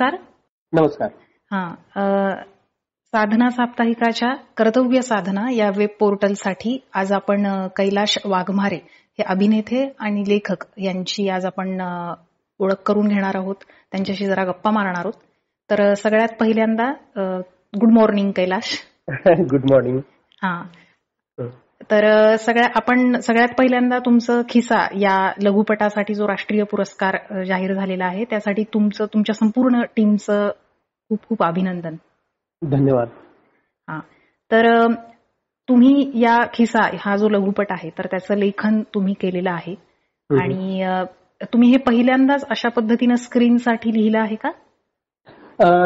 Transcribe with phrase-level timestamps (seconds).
[0.00, 0.16] नमस्कार.
[0.72, 1.08] नमस्कार.
[1.50, 1.74] हा
[3.04, 10.64] साधना साप्ताहिकाच्या कर्तव्य साधना या वेब पोर्टलसाठी आज आपण कैलाश वाघमारे हे अभिनेते आणि लेखक
[10.78, 11.80] यांची आज आपण
[12.58, 13.54] ओळख करून घेणार आहोत.
[13.92, 15.12] त्यांच्याशी जरा गप्पा मारणार आहोत.
[15.70, 16.92] तर सगळ्यात पहिल्यांदा
[17.80, 18.78] good morning Kailash.
[19.28, 19.98] Good morning
[20.42, 20.62] हा.
[21.80, 28.24] तर सगळ्या आपण सगळ्यात पहिल्यांदा तुमचं खिसा या लघुपटासाठी जो राष्ट्रीय पुरस्कार जाहीर झालेला आहे
[28.24, 30.50] त्यासाठी तुमचं तुमच्या संपूर्ण टीमचं
[31.10, 31.96] खूप खूप अभिनंदन.
[32.62, 33.08] धन्यवाद.
[33.88, 34.00] हा.
[34.50, 34.86] तर
[35.68, 39.74] तुम्ही या खिसा हा जो लघुपट आहे तर त्याचं लेखन तुम्ही केलेलं आहे.
[40.30, 40.84] आणि
[41.42, 44.50] तुम्ही हे पहिल्यांदाच अशा पद्धतीनं स्क्रीनसाठी लिहिलं आहे का?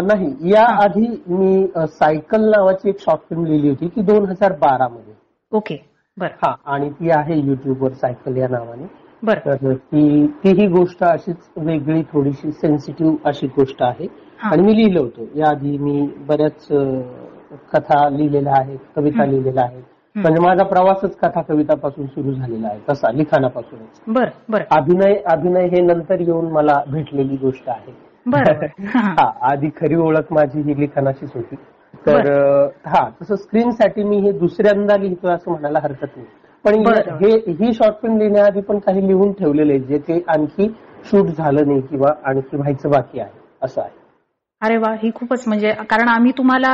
[0.00, 0.52] नाही.
[0.52, 0.84] या हा.
[0.84, 5.14] आधी मी सायकल नावाची एक शॉर्ट फिल्म लिहिली होती ती दोन हजार बारा मध्ये
[5.52, 5.76] ओके
[6.18, 6.28] बर.
[6.44, 8.86] हा आणि ती आहे युट्यूबवर सायकल या नावाने.
[9.22, 9.38] बर.
[9.38, 14.06] तर ती तीही गोष्ट अशीच वेगळी थोडीशी सेन्सिटिव्ह अशी गोष्ट आहे.
[14.42, 15.24] आणि मी लिहिलं होतं.
[15.34, 16.66] याआधी मी बऱ्याच
[17.72, 19.24] कथा लिहिलेल्या आहेत कविता.
[19.24, 19.82] लिहिलेल्या आहेत.
[20.16, 22.80] म्हणजे माझा प्रवासच कथा कवितापासून सुरू झालेला आहे.
[22.88, 24.00] तसा लिखाणापासूनच.
[24.06, 24.62] बर बर.
[24.70, 27.96] अभिनय अभिनय हे नंतर येऊन मला भेटलेली गोष्ट आहे.
[28.26, 28.66] बर.
[28.84, 29.32] हा.
[29.42, 31.54] आधी खरी ओळख माझी ही लिखाणाचीच होती.
[32.06, 32.28] तर
[32.86, 36.26] हा तसं स्क्रीनसाठी मी हे दुसऱ्यांदा लिहितोय असं म्हणायला हरकत नाही
[36.64, 36.84] पण.
[37.20, 40.68] हे ही शॉर्ट फिल्म लिहिण्याआधी पण काही लिहून ठेवलेले जे ते आणखी
[41.04, 43.98] शूट झालं नाही किंवा आणखी व्हायचं बाकी आहे असं आहे
[44.62, 46.72] अरे वा ही खूपच म्हणजे कारण आम्ही तुम्हाला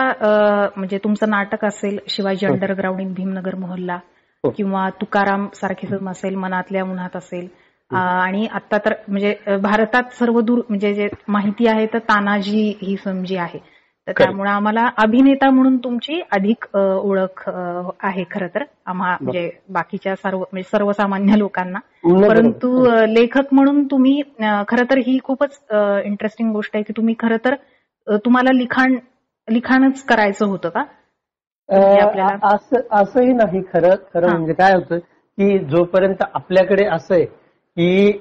[0.76, 2.52] म्हणजे तुमचं नाटक असेल शिवाजी हो.
[2.52, 3.98] अंडरग्राऊंड इन भीमनगर मोहल्ला
[4.44, 4.50] हो.
[4.50, 7.46] किंवा तुकाराम सारखी फिल्म असेल मनातल्या उन्हात असेल
[7.90, 13.22] आणि आता तर म्हणजे भारतात सर्व दूर म्हणजे जे माहिती आहे तर तानाजी ही फिल्म
[13.24, 13.58] जी आहे
[14.08, 14.12] तर.
[14.18, 17.42] त्यामुळे आम्हाला अभिनेता म्हणून तुमची अधिक ओळख
[18.02, 21.78] आहे खरं तर आम्हा म्हणजे बाकीच्या सर्व म्हणजे सर्वसामान्य लोकांना.
[22.28, 24.20] परंतु लेखक म्हणून तुम्ही
[24.68, 25.58] खरं तर ही खूपच
[26.04, 27.54] इंटरेस्टिंग गोष्ट आहे की तुम्ही खरं तर
[28.24, 28.96] तुम्हाला लिखाण
[29.48, 30.84] लिखाणच करायचं होतं का
[31.68, 32.24] म्हणजे
[32.90, 34.28] असंही नाही खरं खरं.
[34.30, 34.98] म्हणजे काय होतं
[35.38, 38.20] की जोपर्यंत आपल्याकडे असं आहे की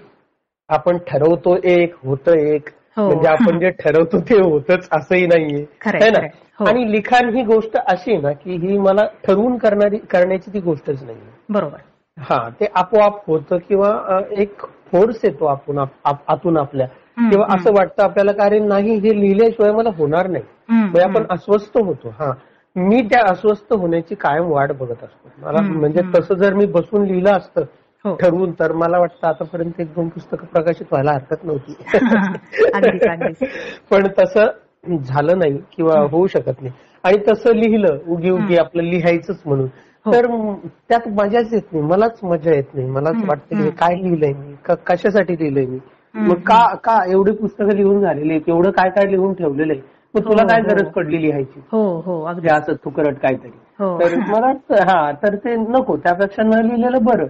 [0.69, 2.69] आपण ठरवतो एक होतं एक.
[2.97, 6.25] म्हणजे आपण जे ठरवतो ते होतच असंही नाहीये है ना.
[6.59, 6.65] हो.
[6.65, 11.03] आणि लिखाण ही गोष्ट अशी आहे ना की ही मला ठरवून करणारी करण्याची ती गोष्टच
[11.03, 11.77] नाहीये बरोबर
[12.17, 16.87] हा ते आपोआप होतं किंवा एक फोर्स येतो आपण आप- आप- आतून आपल्या
[17.29, 17.45] किंवा.
[17.55, 21.25] असं वाटतं आपल्याला का अरे नाही हे लिहिल्याशिवाय मला होणार नाही म्हणजे आपण.
[21.29, 22.31] अस्वस्थ होतो हा
[22.75, 26.01] मी त्या अस्वस्थ होण्याची कायम वाट बघत असतो मला म्हणजे.
[26.17, 27.65] तसं जर मी बसून लिहिलं असतं हो
[28.05, 31.75] ठरवून तर मला वाटतं आतापर्यंत एक दोन पुस्तकं प्रकाशित व्हायला हरकत नव्हती.
[33.91, 34.47] पण तसं
[35.03, 35.99] झालं नाही किंवा.
[35.99, 36.73] होऊ शकत नाही.
[37.03, 38.57] आणि तसं लिहिलं उगी उगी.
[38.57, 39.67] आपलं लिहायचंच म्हणून.
[40.05, 40.11] हो.
[40.13, 40.27] तर
[40.89, 42.89] त्यात मजाच येत नाही मलाच मजा येत नाही.
[42.89, 43.69] मलाच वाटतं की हे.
[43.69, 44.73] काय लिहिलंय मी?
[44.85, 45.79] कशासाठी लिहिलंय मी?
[46.15, 48.41] मग का का एवढी पुस्तकं लिहून झालेली आहेत?
[48.47, 49.81] एवढं काय काय लिहून ठेवलेलं आहे
[50.15, 50.67] मग तुला हो, काय हो.
[50.67, 51.59] गरज पडली लिहायची?
[51.71, 53.51] हो हो अगदी असं तुकरट काहीतरी.
[53.79, 53.99] हो.
[53.99, 57.25] तर मला वाटतं हा तर ते नको त्यापेक्षा न लिहिलेलं बरं.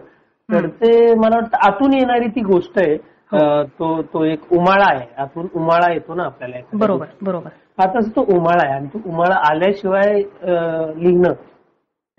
[0.50, 0.68] तर.
[0.68, 2.94] ते मला वाटतं आतून येणारी ती गोष्ट आहे
[3.32, 3.64] हो.
[3.64, 7.50] तो तो एक उमाळा आहे आतून उमाळा येतो ना आपल्याला बरोबर बरोबर.
[7.78, 11.34] आताच तो उमाळा आहे आणि तो उमाळा आल्याशिवाय लिहिणं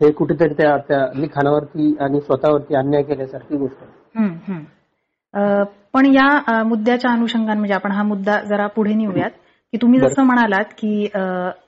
[0.01, 7.59] हे कुठेतरी त्या त्या लिखाणावरती आणि स्वतःवरती अन्याय केल्यासारखी गोष्ट आहे पण या मुद्द्याच्या अनुषंगाने
[7.59, 9.31] म्हणजे आपण हा मुद्दा जरा पुढे नेऊयात
[9.73, 10.01] की तुम्ही.
[10.01, 11.09] जसं म्हणालात की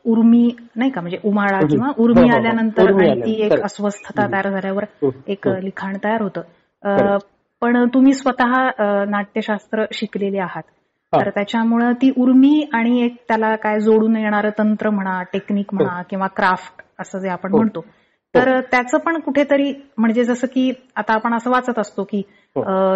[0.05, 1.61] उर्मी नाही का म्हणजे उमाळा.
[1.71, 2.37] किंवा हो, उर्मी हो, हो.
[2.37, 3.27] आल्यानंतर उर्मी आणि आल्यानंतर.
[3.27, 3.65] ती एक.
[3.65, 4.27] अस्वस्थता.
[4.27, 5.55] तयार झाल्यावर हो, एक हो.
[5.61, 7.19] लिखाण तयार होतं.
[7.61, 8.53] पण तुम्ही स्वतः
[9.09, 10.63] नाट्यशास्त्र शिकलेले आहात
[11.13, 11.21] हा.
[11.21, 16.27] तर त्याच्यामुळं ती उर्मी आणि एक त्याला काय जोडून येणारं तंत्र म्हणा टेक्निक म्हणा किंवा
[16.27, 17.59] क्राफ्ट असं जे आपण हो.
[17.59, 17.85] म्हणतो
[18.35, 22.33] तर त्याचं पण कुठेतरी म्हणजे जसं की आता आपण असं वाचत असतो की हो.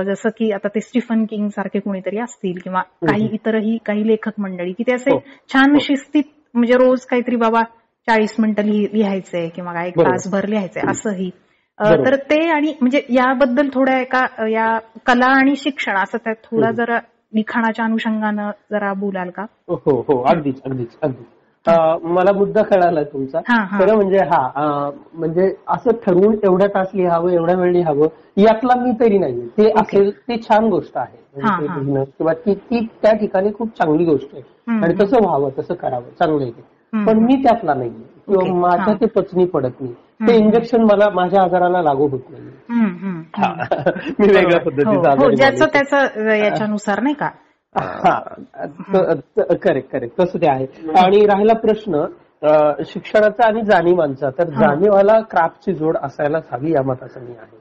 [0.07, 4.73] जसं की आता ते स्टीफन किंग सारखे कोणीतरी असतील किंवा काही इतरही काही लेखक मंडळी
[4.73, 5.19] की ते असे हो.
[5.53, 5.79] छान हो.
[5.79, 6.23] शिस्तीत
[6.55, 7.63] म्हणजे रोज काहीतरी बाबा
[8.09, 10.01] चाळीस मिनिटं लिहि- लिहायचंय किंवा काय एक.
[10.01, 11.31] तासभर लिहायचंय असंही.
[11.81, 16.71] तर ते आणि म्हणजे याबद्दल थोड्या एका या कला आणि शिक्षण असं त्यात थोडा.
[16.71, 16.99] जरा
[17.35, 21.27] लिखाणाच्या अनुषंगानं जरा बोलाल का हो हो अगदीच अगदीच अगदीच
[22.03, 23.41] मला मुद्दा कळाला तुमचा.
[23.79, 28.07] खरं म्हणजे हा म्हणजे असं ठरवून एवढ्या तास लिहावं एवढ्या वेळ लिहावं
[28.37, 31.41] यातला मी तरी नाही ते असेल ते छान गोष्ट आहे.
[31.43, 34.43] म्हणजे किंवा ती त्या ठिकाणी खूप चांगली गोष्ट आहे.
[34.83, 34.95] आणि.
[35.01, 36.53] तसं व्हावं तसं करावं चांगलं आहे
[37.07, 37.19] पण.
[37.19, 38.13] मी त्यातला नाहीये.
[38.29, 38.95] किंवा माझ्या.
[38.95, 39.93] ते पचनी पडत नाही.
[40.29, 40.37] ते.
[40.37, 42.43] इंजेक्शन मला माझ्या आजाराला लागू होत नाही.
[44.19, 44.61] मी वेगळ्या.
[44.61, 46.33] पद्धतीचा हो, हो.
[46.35, 47.29] याच्यानुसार नाही का?
[48.95, 50.67] करेक्ट करेक्ट तसं ते आहे.
[50.99, 52.05] आणि राहिला प्रश्न
[52.87, 54.31] शिक्षणाचा आणि जाणीवांचा.
[54.31, 54.49] तर.
[54.51, 57.61] जाणीवाला क्राफ्टची जोड असायलाच हवी या मताचं मी आहे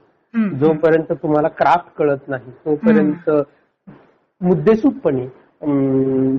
[0.58, 3.30] जोपर्यंत तुम्हाला क्राफ्ट कळत नाही तोपर्यंत
[4.40, 5.26] मुद्देसूदपणे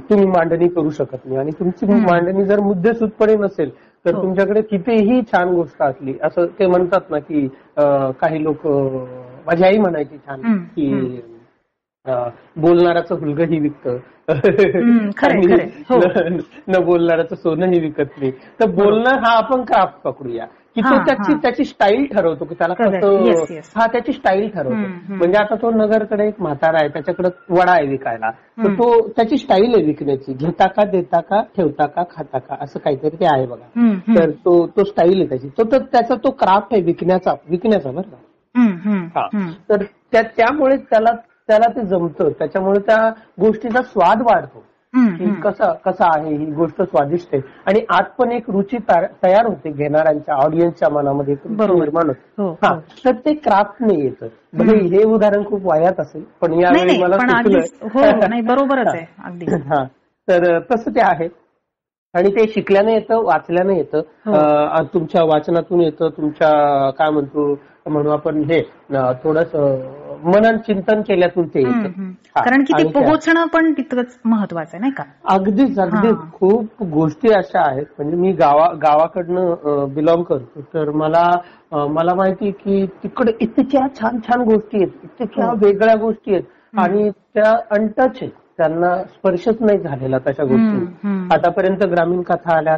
[0.10, 1.38] तुम्ही मांडणी करू शकत नाही.
[1.38, 1.86] आणि तुमची.
[1.86, 3.70] मांडणी जर मुद्देसूदपणे नसेल
[4.06, 4.22] तर हो.
[4.22, 7.48] तुमच्याकडे कितीही छान गोष्ट असली असं ते म्हणतात ना की
[8.22, 8.66] काही लोक
[9.46, 11.22] माझी आई म्हणायची छान की
[12.58, 13.98] बोलणाराचं हुलगही विकतं.
[15.90, 16.00] हो.
[16.68, 21.34] न- बोलणाराचं सोनंही विकत नाही तर बोलणं हा आपण क्राफ्ट पकडूया की तो त्याची.
[21.42, 23.00] त्याची स्टाईल ठरवतो की त्याला कसं.
[23.76, 24.74] हा त्याची स्टाईल ठरवतो.
[25.14, 28.68] म्हणजे आता तो नगरकडे एक म्हातारा आहे त्याच्याकडे वडा आहे विकायला तर.
[28.74, 33.16] तो त्याची स्टाईल आहे विकण्याची घेता का देता का ठेवता का खाता का असं काहीतरी
[33.20, 33.80] ते आहे बघा.
[34.16, 38.02] तर तो तो स्टाईल आहे त्याची तो तर त्याचा तो क्राफ्ट आहे विकण्याचा विकण्याचा बरं
[38.02, 38.18] का
[39.16, 39.28] हा.
[39.70, 41.12] तर त्या त्यामुळे त्याला
[41.48, 42.30] त्याला ते जमतं.
[42.30, 43.10] त्याच्यामुळे त्या
[43.40, 44.64] गोष्टीचा स्वाद वाढतो.
[44.96, 45.30] की.
[45.42, 47.42] कसं कसं आहे ही गोष्ट स्वादिष्ट आहे.
[47.66, 48.78] आणि आत पण एक रुची
[49.24, 51.36] तयार होते घेणाऱ्यांच्या ऑडियन्सच्या मनामध्ये.
[51.50, 52.42] निर्माण होते.
[52.42, 52.74] हो, हा.
[53.06, 54.28] तर ते क्राफ्टने येतं.
[54.54, 57.16] भले हे उदाहरण खूप वायात असेल पण यावेळी मला
[57.94, 58.00] हो
[58.30, 59.06] नाही बरोबरच आहे
[59.56, 59.84] हा.
[60.28, 61.28] तर तसं ते आहे.
[62.14, 64.02] आणि ते शिकल्याने येतं वाचल्याने येतं.
[64.94, 66.50] तुमच्या वाचनातून येतं तुमच्या
[66.90, 67.54] काय म्हणतो
[67.88, 68.62] म्हणू आपण हे
[69.24, 69.56] थोडस
[70.26, 72.12] मनन चिंतन केल्यातून ते येतं.
[72.36, 75.04] कारण की ते पोहोचणं पण तितकंच महत्वाचं आहे नाही का?
[75.26, 76.16] अगदीच अगदीच.
[76.34, 77.86] खूप गोष्टी अशा आहेत.
[77.98, 80.62] म्हणजे मी गावा गावाकडनं बिलॉंग करतो.
[80.74, 81.30] तर मला
[81.90, 84.92] मला माहिती की तिकडे इतक्या छान छान गोष्टी आहेत.
[85.04, 85.56] इतक्या हो.
[85.62, 86.44] वेगळ्या गोष्टी आहेत.
[86.78, 88.32] आणि त्या अनटच आहेत.
[88.58, 91.28] त्यांना स्पर्शच नाही झालेला तशा गोष्टी.
[91.34, 92.76] आतापर्यंत ग्रामीण कथा आल्या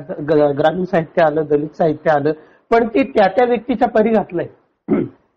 [0.57, 2.31] ग्रामीण साहित्य आलं दलित साहित्य आलं
[2.71, 4.47] पण ते त्या त्या व्यक्तीच्या परी घातलंय.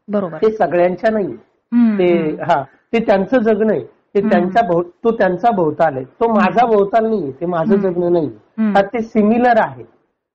[0.08, 0.37] बरोबर.
[0.37, 1.37] ते सगळ्यांच्या नाही
[1.73, 2.37] ते.
[2.43, 2.62] हा
[2.93, 3.82] ते त्यांचं जगणं आहे
[4.15, 4.20] ते.
[4.20, 4.62] त्यांच्या
[5.05, 7.76] तो त्यांचा भोवताल आहे तो माझा भोवताल नाहीये ते माझं.
[7.76, 8.31] जगणं नाही.
[8.75, 9.85] हा ते सिमिलर आहे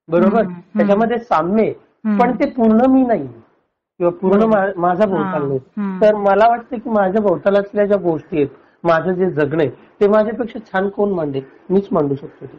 [0.10, 0.44] बरोबर.
[0.78, 1.72] त्याच्यामध्ये साम्य.
[2.20, 4.46] पण ते पूर्ण मी नाही किंवा पूर्ण
[4.78, 5.48] माझा भोवताल.
[5.48, 5.60] नाही.
[6.02, 8.48] तर मला वाटतं की माझ्या भोवतालातल्या ज्या गोष्टी आहेत
[8.84, 9.70] माझं जे जगणं आहे
[10.02, 12.58] ते माझ्यापेक्षा छान कोण मांडेल मीच मांडू शकतो ते.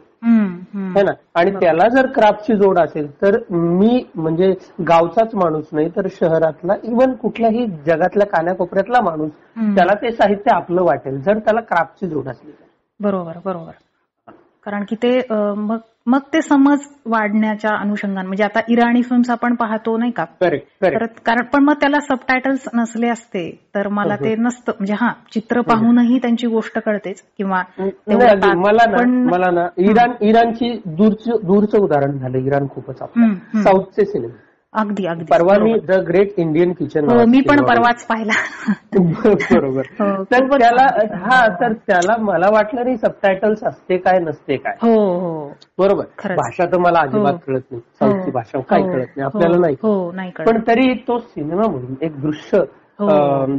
[0.95, 1.51] है ना आणि.
[1.51, 4.53] त्याला जर क्राफ्टची जोड असेल तर मी म्हणजे
[4.87, 9.31] गावचाच माणूस नाही तर शहरातला इवन कुठल्याही जगातल्या कानाकोपऱ्यातला माणूस.
[9.75, 12.51] त्याला ते साहित्य आपलं वाटेल जर त्याला क्राफ्टची जोड असली.
[12.99, 13.71] बरोबर बरोबर
[14.65, 15.77] कारण की ते मग
[16.07, 20.25] मग ते समज वाढण्याच्या अनुषंगाने म्हणजे आता इराणी फिल्म्स आपण पाहतो नाही का?
[21.25, 26.17] कारण पण मग त्याला सबटायटल्स नसले असते तर मला ते नसतं म्हणजे हा चित्र पाहूनही
[26.17, 27.63] त्यांची गोष्ट कळतेच किंवा
[28.55, 32.99] मला ना पण- मला ना इराण इराणची दूरचं दूरचं उदाहरण झालं इराण खूपच.
[33.63, 34.44] साऊथचे सिनेमे
[34.75, 35.25] अगदी अगदी.
[35.25, 35.73] परवा मी.
[35.79, 38.33] द ग्रेट इंडियन किचन हो मी पण परवाच पाहिला.
[39.59, 39.83] बरोबर.
[39.99, 40.85] हो, तर त्याला.
[41.17, 44.73] हा तर त्याला मला वाटलं नाही सबटायटल्स असते काय नसते काय.
[44.81, 45.47] हो हो.
[45.77, 46.33] बरोबर.
[46.35, 47.39] भाषा तर मला अजिबात हो.
[47.47, 47.81] कळत नाही.
[47.99, 49.21] साऊथची हो, भाषा हो, कळत नाही.
[49.21, 49.75] आपल्याला नाही
[50.31, 52.59] पण तरी तो सिनेमा म्हणून एक दृश्य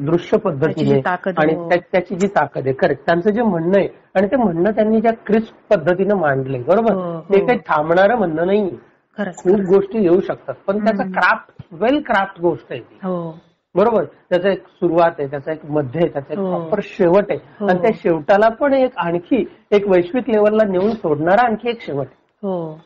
[0.03, 1.55] दृश्य पद्धतीने आणि.
[1.69, 2.73] त्या- त्याची जी ताकद आहे.
[2.73, 7.21] करेक्ट त्यांचं जे म्हणणं आहे आणि ते म्हणणं त्यांनी ज्या क्रिस्प पद्धतीने मांडलंय बरोबर.
[7.35, 8.71] ते काही थांबणारं म्हणणं नाही
[9.19, 9.61] खरंच खूप.
[9.61, 10.55] गोष्टी येऊ शकतात.
[10.67, 11.03] पण त्याचा.
[11.03, 12.99] क्राफ्ट वेल क्राफ्ट गोष्ट आहे ती.
[13.03, 13.39] हो.
[13.75, 14.05] बरोबर?
[14.05, 16.57] त्याचा एक सुरुवात आहे त्याचा एक मध्य आहे त्याचा एक हो.
[16.57, 17.39] प्रॉपर शेवट आहे.
[17.61, 17.67] हो.
[17.67, 22.17] आणि त्या शेवटाला पण एक आणखी एक वैश्विक लेवलला नेऊन सोडणारा आणखी एक शेवट आहे.
[22.43, 22.81] हो.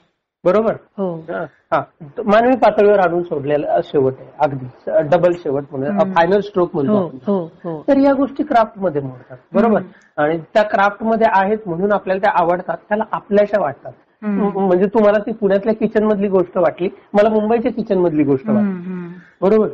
[0.44, 0.72] बरोबर?
[0.98, 1.16] हो.
[1.16, 1.44] हा.
[1.72, 1.82] हा.
[2.24, 4.66] मानवी पातळीवर आणून सोडलेला शेवट आहे अगदी.
[5.08, 6.12] डबल शेवट म्हणून.
[6.12, 7.06] फायनल स्ट्रोक हो.
[7.06, 7.84] हो हो.
[7.88, 9.36] तर या गोष्टी क्राफ्टमध्ये मोडतात.
[9.52, 9.82] बरोबर?
[10.16, 13.92] आणि त्या क्राफ्टमध्ये आहेत म्हणून आपल्याला त्या आवडतात त्याला आपल्याशा वाटतात.
[14.22, 19.08] म्हणजे तुम्हाला ती पुण्यातल्या किचन मधली गोष्ट वाटली मला मुंबईच्या किचन मधली गोष्ट वाटली.
[19.40, 19.68] बरोबर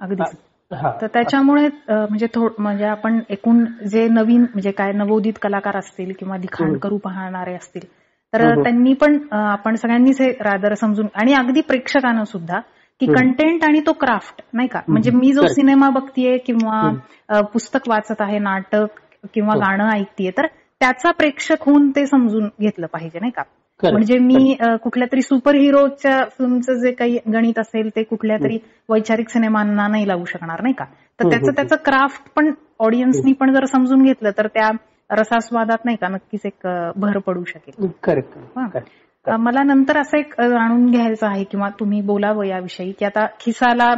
[0.00, 0.36] अगदीच
[0.70, 2.26] हा तर त्याच्यामुळे म्हणजे
[2.58, 6.76] म्हणजे आपण एकूण जे नवीन म्हणजे काय नवोदित कलाकार असतील किंवा लिखाण.
[6.78, 7.86] करू पाहणारे असतील
[8.32, 8.62] तर.
[8.62, 12.60] त्यांनी पण आपण सगळ्यांनीच हे रादर समजून आणि अगदी प्रेक्षकांना सुद्धा
[13.00, 13.06] की.
[13.06, 15.46] कंटेंट आणि तो क्राफ्ट नाही का म्हणजे मी जो.
[15.48, 19.00] सिनेमा बघतीये किंवा पुस्तक वाचत आहे नाटक
[19.34, 19.60] किंवा हो.
[19.60, 20.46] गाणं ऐकतीये तर
[20.80, 23.42] त्याचा प्रेक्षक होऊन ते समजून घेतलं पाहिजे नाही का.
[23.82, 28.58] म्हणजे मी कुठल्या तरी सुपर हिरोच्या फिल्मचं जे काही गणित असेल ते कुठल्या तरी
[28.88, 30.84] वैचारिक सिनेमांना नाही लावू शकणार नाही का?
[30.84, 34.70] तर हम्म, त्याचं हम्म, त्याचं क्राफ्ट पण ऑडियन्सनी पण जर समजून घेतलं तर त्या
[35.10, 37.88] रसास्वादात नाही का नक्कीच एक भर पडू शकेल.
[38.02, 39.36] करेक्ट हा.
[39.36, 43.94] मला नंतर असं एक जाणून घ्यायचं आहे किंवा तुम्ही बोलावं याविषयी की आता खिसाला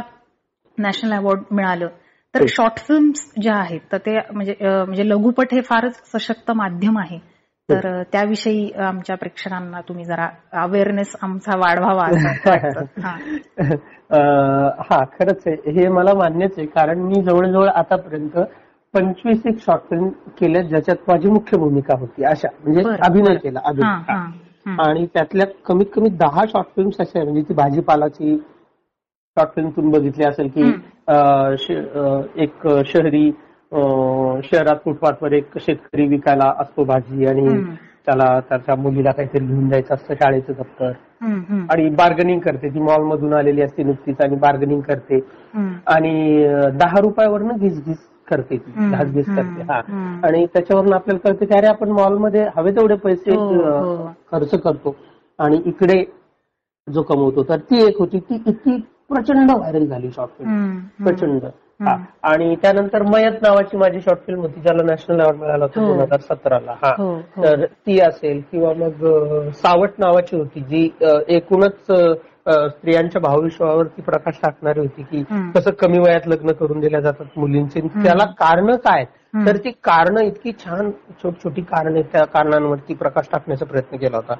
[0.77, 1.87] नॅशनल अवॉर्ड मिळालं.
[2.33, 2.47] तर हो.
[2.47, 7.17] शॉर्ट फिल्म्स ज्या आहेत तर ते म्हणजे म्हणजे लघुपट हे फारच सशक्त माध्यम आहे
[7.69, 10.27] तर अं, त्याविषयी आमच्या प्रेक्षकांना तुम्ही जरा
[10.61, 12.07] अवेअरनेस आमचा वाढवावा.
[13.03, 13.15] हा.
[14.89, 18.37] हा खरंच आहे हे मला मान्यच आहे कारण मी जवळजवळ आतापर्यंत
[18.93, 20.07] पंचवीस एक शॉर्ट फिल्म
[20.39, 23.35] केल्या ज्याच्यात माझी मुख्य भूमिका होती अशा म्हणजे अभिनय.
[23.35, 24.17] केला हा, अभिनय हा,
[24.65, 24.75] हं.
[24.81, 28.35] आणि त्यातल्या कमीत कमी दहा शॉर्ट फिल्म्स अशा म्हणजे ती भाजीपालाची
[29.37, 30.63] शॉर्ट फिल्म तुम्ही बघितली असेल की
[32.35, 33.31] एक शहरी
[34.43, 37.63] शहरात फुटपाथवर एक शेतकरी विकायला असतो भाजी आणि.
[38.05, 40.91] त्याला त्याच्या मुलीला काहीतरी घेऊन जायचं असतं शाळेचं दप्तर
[41.69, 42.69] आणि बार्गनिंग करते.
[42.69, 45.19] ती मॉल मधून आलेली असते नुकतीच आणि बार्गनिंग करते.
[45.87, 47.97] आणि दहा रुपयावरनं घिसघिस
[48.29, 48.89] करते ती.
[48.91, 49.61] घासघिस करते.
[49.61, 49.79] हा.
[50.23, 54.07] आणि त्याच्यावरनं आपल्याला कळते की अरे आपण मॉलमध्ये हवे तेवढे पैसे हो, हो.
[54.31, 54.95] खर्च करतो.
[55.39, 56.03] आणि इकडे
[56.87, 58.19] जो कमवतो तर ती एक होती.
[58.19, 58.77] ती इतकी
[59.09, 60.77] प्रचंड व्हायरल झाली शॉर्ट फिल्म.
[61.03, 61.45] प्रचंड
[61.81, 61.95] हा.
[62.23, 65.87] आणि त्यानंतर मयत नावाची माझी शॉर्ट फिल्म होती ज्याला नॅशनल अवॉर्ड मिळाला होता हो.
[65.87, 67.43] दोन हजार सतराला हा हो, हो.
[67.43, 70.89] तर ती असेल किंवा मग सावट नावाची होती जी
[71.27, 71.91] एकूणच
[72.47, 75.23] स्त्रियांच्या भावविश्वावरती प्रकाश टाकणारी होती की.
[75.55, 79.05] कसं कमी वयात लग्न करून दिल्या जातात मुलींची त्याला कारण काय.
[79.33, 80.89] तर ती कारण इतकी छान
[81.21, 84.33] छोटी छोटी कारण त्या कारणांवरती प्रकाश टाकण्याचा प्रयत्न केला होता.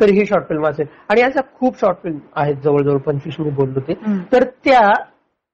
[0.00, 3.80] तर ही शॉर्ट फिल्म असेल आणि अशा खूप शॉर्ट फिल्म आहेत जवळजवळ पंचवीस मी बोललो
[3.80, 3.94] ते.
[4.32, 4.88] तर त्या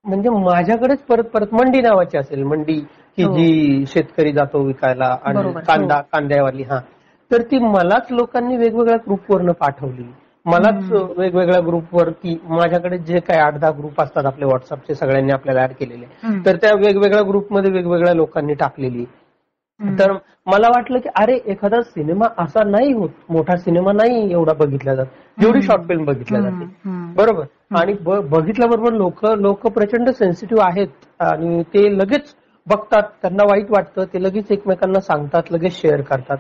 [0.04, 2.80] म्हणजे माझ्याकडेच परत परत मंडी नावाची असेल मंडी
[3.18, 3.32] की हो.
[3.36, 6.02] जी शेतकरी जातो विकायला आणि कांदा हो.
[6.12, 6.78] कांद्यावाली हा
[7.30, 10.02] तर ती मलाच लोकांनी वेगवेगळ्या ग्रुपवरनं पाठवली
[10.48, 15.72] मलाच वेगवेगळ्या ग्रुपवरती माझ्याकडे जे काही आठ दहा ग्रुप असतात आपले व्हॉट्सअपचे सगळ्यांनी आपल्याला ऍड
[15.72, 16.06] केलेले.
[16.46, 19.04] तर त्या वेगवेगळ्या ग्रुपमध्ये वेगवेगळ्या लोकांनी टाकलेली.
[19.80, 20.12] तर
[20.46, 25.06] मला वाटलं की अरे एखादा सिनेमा असा नाही होत मोठा सिनेमा नाही एवढा बघितला जात.
[25.38, 26.64] जेवढी शॉर्ट फिल्म बघितल्या जाते.
[27.16, 27.44] बरोबर.
[27.78, 30.88] आणि बघितल्याबरोबर लोक लोक प्रचंड सेन्सिटिव्ह आहेत.
[31.20, 32.34] आणि ते लगेच
[32.68, 36.36] बघतात त्यांना वाईट वाटतं ते लगेच एकमेकांना सांगतात लगेच शेअर करतात.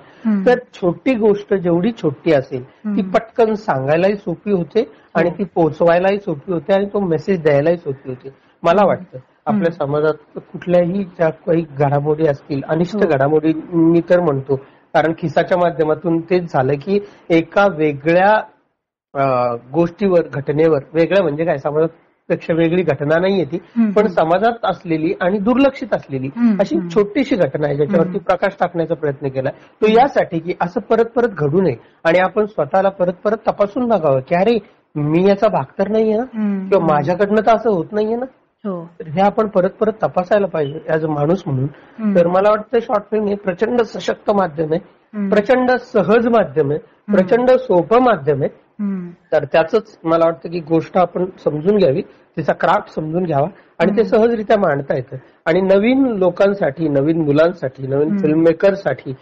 [0.46, 3.02] तर छोटी गोष्ट जेवढी छोटी असेल ती.
[3.04, 8.30] पटकन सांगायलाही सोपी होते आणि ती पोहोचवायलाही सोपी होते आणि तो मेसेज द्यायलाही सोपी होते
[8.62, 13.08] मला वाटतं आपल्या समाजात कुठल्याही ज्या काही घडामोडी असतील अनिष्ट हो.
[13.08, 14.56] घडामोडी मी तर म्हणतो
[14.94, 16.98] कारण खिसाच्या माध्यमातून तेच झालं की
[17.30, 18.34] एका वेगळ्या
[19.72, 21.88] गोष्टीवर घटनेवर वेगळं म्हणजे काय समाजात
[22.28, 23.58] पेक्षा वेगळी घटना नाहीये ती.
[23.92, 26.28] पण समाजात असलेली आणि दुर्लक्षित असलेली
[26.60, 26.78] अशी.
[26.94, 31.60] छोटीशी घटना आहे ज्याच्यावरती प्रकाश टाकण्याचा प्रयत्न केलाय तो यासाठी की असं परत परत घडू
[31.60, 34.58] नये आणि आपण स्वतःला परत परत तपासून बघावं की अरे
[34.96, 36.24] मी याचा भाग तर नाहीये ना.
[36.68, 38.24] किंवा माझ्याकडनं तर असं होत नाहीये ना
[38.64, 41.66] हो तर हे आपण परत परत तपासायला पाहिजे ऍज अ माणूस म्हणून.
[42.16, 44.97] तर मला वाटतं शॉर्ट फिल्म हे प्रचंड सशक्त माध्यम आहे.
[45.30, 46.78] प्रचंड सहज माध्यम आहे
[47.12, 48.48] प्रचंड सोपं माध्यम आहे.
[49.32, 52.02] तर त्याच मला वाटतं की गोष्ट आपण समजून घ्यावी
[52.36, 53.48] तिचा क्राफ्ट समजून घ्यावा
[53.78, 55.16] आणि ते सहजरित्या मांडता येतं.
[55.46, 59.14] आणि नवीन लोकांसाठी नवीन मुलांसाठी नवीन फिल्म मेकरसाठी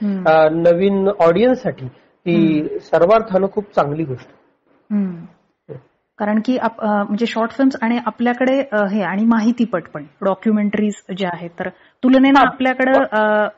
[0.52, 1.86] नवीन ऑडियन्ससाठी
[2.26, 4.28] ही सर्वार्थानं खूप चांगली गोष्ट.
[6.18, 8.52] कारण की म्हणजे शॉर्ट फिल्म्स आणि आपल्याकडे
[8.90, 11.68] हे आणि माहितीपट पण डॉक्युमेंटरीज जे आहेत तर
[12.02, 12.92] तुलनेनं आपल्याकडे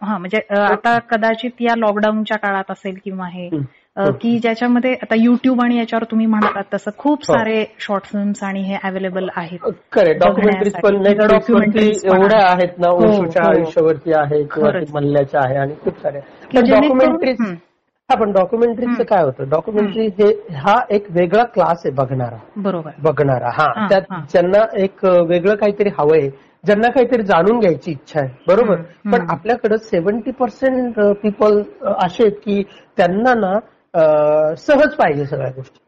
[0.06, 3.48] हा म्हणजे अं, आता कदाचित या लॉकडाऊनच्या काळात असेल किंवा हे.
[3.96, 7.32] अं, की ज्याच्यामध्ये आता युट्यूब आणि याच्यावर तुम्ही म्हणालात तसं खूप हो.
[7.34, 9.58] सारे शॉर्ट फिल्म्स आणि हे अवेलेबल आहेत
[9.92, 12.68] करेक्ट डॉक्युमेंटरीज पण पण एवढ्या आहेत.
[12.78, 13.24] ना हो, हो.
[13.48, 17.56] आयुष्यावरती आहे किंवा मल्ल्याच्या आहे आणि खूप जेणेकरून- डॉक्युमेंटरीज.
[18.10, 19.48] हा पण डॉक्युमेंटरीजचं काय होतं?
[19.48, 22.36] डॉक्युमेंटरी हे हा एक वेगळा क्लास आहे बघणारा.
[22.56, 22.90] बरोबर.
[22.98, 23.66] बघणारा हा.
[23.88, 24.02] त्यात.
[24.32, 26.28] ज्यांना एक वेगळं काहीतरी हवंय
[26.64, 28.80] ज्यांना काहीतरी जाणून घ्यायची इच्छा आहे बरोबर?
[29.12, 29.26] पण.
[29.30, 31.62] आपल्याकडे सेव्हन्टी पर्सेंट पीपल
[31.98, 32.62] असे आहेत की
[32.96, 35.78] त्यांना ना सहज पाहिजे सगळ्या गोष्टी.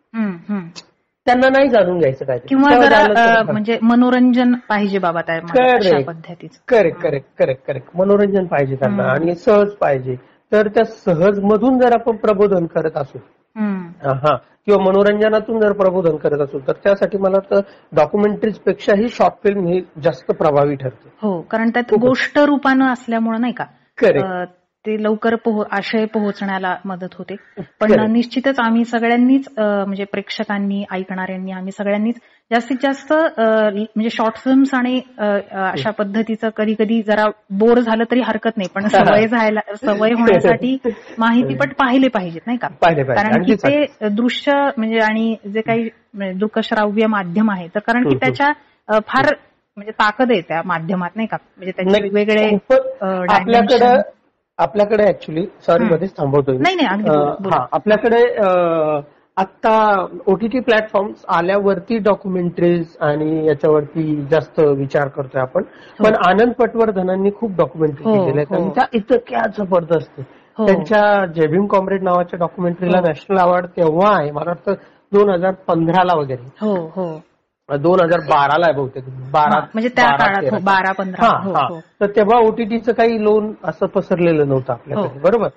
[1.27, 2.49] त्यांना नाही जाणून घ्यायचं काहीतरी.
[2.49, 3.43] किंवा.
[3.53, 5.39] म्हणजे मनोरंजन पाहिजे बाबा त्या.
[6.07, 6.59] पद्धतीचं.
[6.69, 9.11] करेक्ट करेक्ट करेक्ट करेक्ट मनोरंजन पाहिजे त्यांना.
[9.11, 10.17] आणि सहज पाहिजे.
[10.53, 13.19] तर त्या सहज मधून जर आपण प्रबोधन करत असू.
[14.03, 17.61] हा किंवा मनोरंजनातून जर प्रबोधन करत असू तर त्यासाठी मला वाटतं
[17.97, 21.95] डॉक्युमेंटरीज पेक्षाही शॉर्ट फिल्म ही जास्त प्रभावी ठरते हो कारण त्यात.
[22.01, 23.65] गोष्ट रूपानं असल्यामुळे नाही का
[24.87, 27.35] ते लवकर पोहो- आशय पोहोचण्याला मदत होते
[27.81, 28.13] पण.
[28.13, 32.15] निश्चितच आम्ही सगळ्यांनीच म्हणजे प्रेक्षकांनी ऐकणाऱ्यांनी आम्ही सगळ्यांनीच
[32.51, 38.57] जास्तीत जास्त म्हणजे शॉर्ट फिल्म्स आणि अशा पद्धतीचं कधी कधी जरा बोर झालं तरी हरकत
[38.57, 40.77] नाही पण सवय झायला सवय होण्यासाठी
[41.19, 42.69] माहितीपट पाहिले पाहिजेत नाही का.
[43.15, 48.15] कारण की ते दृश्य म्हणजे आणि जे काही म्हणजे दृकश्राव्य माध्यम आहे तर कारण की.
[48.15, 48.53] त्याच्या
[49.07, 49.35] फार
[49.77, 52.47] म्हणजे ताकद आहे त्या माध्यमात नाही का म्हणजे त्याचे वेगवेगळे
[53.29, 54.20] आपल्याकडे.
[54.61, 55.85] आपल्याकडे ऍक्च्युली सॉरी.
[55.85, 56.57] मध्येच थांबवतोय.
[56.59, 57.49] नाही, नाही.
[57.53, 58.25] हा आपल्याकडे
[59.37, 59.75] आता
[60.27, 65.63] ओटीटी प्लॅटफॉर्म आल्यावरती डॉक्युमेंटरीज आणि याच्यावरती जास्त विचार करतोय आपण
[65.99, 68.63] पण आनंद पटवर्धनांनी खूप डॉक्युमेंटरी हो, केलेल्या आहेत हो.
[68.63, 70.21] आणि त्या इतक्या जबरदस्त.
[70.59, 70.67] हो.
[70.67, 73.07] त्यांच्या जयभीम कॉम्रेड नावाच्या डॉक्युमेंटरीला हो.
[73.07, 74.75] नॅशनल अवॉर्ड तेव्हा आहे मला वाटतं
[75.13, 77.07] दोन हजार पंधराला वगैरे हो हो
[77.77, 80.59] दोन हजार बाराला आहे बहुतेक बारा म्हणजे त्या बारा, काळात हो.
[80.65, 85.19] बारा पंधरा हा, हो तर तेव्हा ओटीटीचं काही लोन असं पसरलेलं नव्हतं आपल्याकडे.
[85.19, 85.49] बरोबर.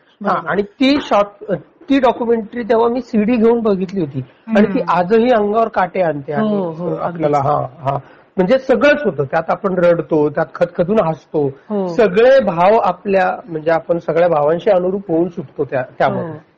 [0.48, 1.54] आणि ती शॉर्ट
[1.90, 4.82] ती डॉक्युमेंटरी तेव्हा मी सीडी घेऊन बघितली होती आणि ती.
[4.90, 6.62] आजही अंगावर काटे आणते आणि
[7.02, 7.98] आपल्याला हा हा
[8.38, 11.48] म्हणजे सगळंच होतं त्यात आपण रडतो त्यात खतखतून हसतो.
[11.88, 16.53] सगळे भाव आपल्या म्हणजे आपण सगळ्या भावांशी अनुरूप होऊन सुटतो त्या त्यामध्ये.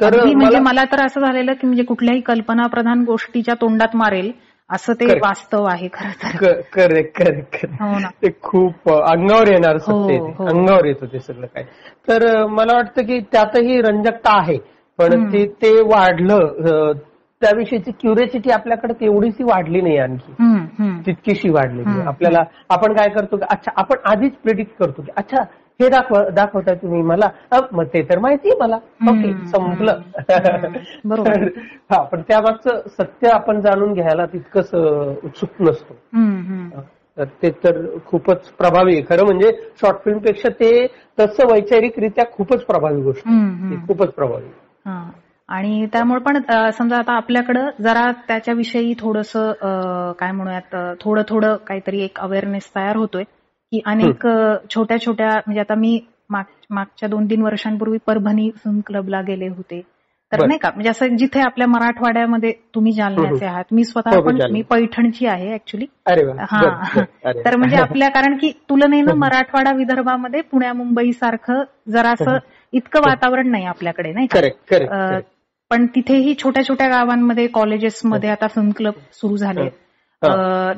[0.00, 4.30] तर म्हणजे मला तर असं झालेलं की म्हणजे कुठल्याही कल्पनाप्रधान गोष्टीच्या तोंडात मारेल
[4.70, 5.06] असं ते.
[5.18, 6.36] वास्तव आहे खरं तर
[6.72, 10.16] करेक्ट करेक्ट करेक्ट ते खूप अंगावर येणार हो, ते.
[10.18, 10.46] हो.
[10.46, 11.64] अंगावर येतं ते सगळं काय
[12.08, 14.58] तर मला वाटतं की त्यातही रंजकता आहे
[14.98, 15.24] पण.
[15.32, 16.92] ते ते वाढलं
[17.42, 20.32] त्याविषयीची क्युरियोसिटी आपल्याकडे तेवढीशी वाढली नाही आणखी.
[21.06, 21.48] तितकीशी.
[21.48, 22.08] हम्म.
[22.08, 25.42] आपल्याला आपण काय करतो की अच्छा आपण आधीच प्रिडिक्ट करतो की अच्छा
[25.80, 27.28] हे दाखव दाखवताय तुम्ही मला
[27.72, 28.76] मग ते तर माहितीये मला
[29.10, 30.00] ओके संपलं.
[31.04, 31.42] बरोबर.
[31.90, 34.74] हा पण त्यामागचं सत्य आपण जाणून घ्यायला तितकंच
[35.24, 35.94] उत्सुक नसतो.
[37.18, 39.50] तर ते तर खूपच प्रभावी आहे खरं म्हणजे
[39.80, 40.86] शॉर्ट फिल्मपेक्षा ते
[41.20, 43.28] तसं वैचारिकरित्या खूपच प्रभावी गोष्ट.
[43.88, 44.46] खूपच प्रभावी
[44.86, 45.10] हा.
[45.48, 46.38] आणि त्यामुळे पण
[46.70, 49.32] समजा आता आपल्याकडं जरा त्याच्याविषयी थोडस
[50.18, 53.24] काय म्हणूयात थोडं थोडं काहीतरी एक अवेअरनेस तयार होतोय
[53.72, 54.26] की अनेक
[54.74, 56.00] छोट्या छोट्या म्हणजे आता मी
[56.30, 59.82] माग- मागच्या दोन तीन वर्षांपूर्वी परभणी फिल्म क्लबला गेले होते.
[60.32, 60.46] तर.
[60.46, 64.52] नाही का म्हणजे असं जिथे आपल्या मराठवाड्यामध्ये तुम्ही जालन्याचे आहात मी स्वतः हो, मी पण.
[64.52, 65.86] मी पैठणची आहे ऍक्च्युली
[66.40, 66.60] हा.
[67.44, 72.38] तर म्हणजे आपल्या कारण की तुलनेनं मराठवाडा विदर्भामध्ये पुण्या मुंबई सारखं जरासं
[72.72, 74.38] इतकं वातावरण नाही आपल्याकडे नाही का?
[75.70, 79.68] पण तिथेही छोट्या छोट्या गावांमध्ये कॉलेजेसमध्ये आता फिल्म क्लब सुरू झाले हा.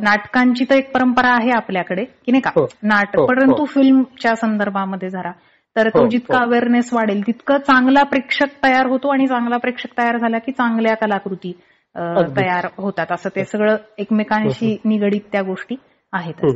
[0.02, 2.66] नाटकांची तर एक परंपरा आहे आपल्याकडे की नाही का हो.
[2.82, 3.64] नाटक हो, परंतु हो.
[3.64, 5.32] फिल्मच्या संदर्भामध्ये जरा
[5.76, 6.38] तर तो जितका.
[6.38, 11.60] अवेअरनेस वाढेल तितकं चांगला प्रेक्षक तयार होतो आणि चांगला प्रेक्षक तयार झाला की चांगल्या कलाकृती.
[12.36, 15.74] तयार होतात असं ते सगळं एकमेकांशी निगडीत त्या गोष्टी
[16.12, 16.46] आहेत.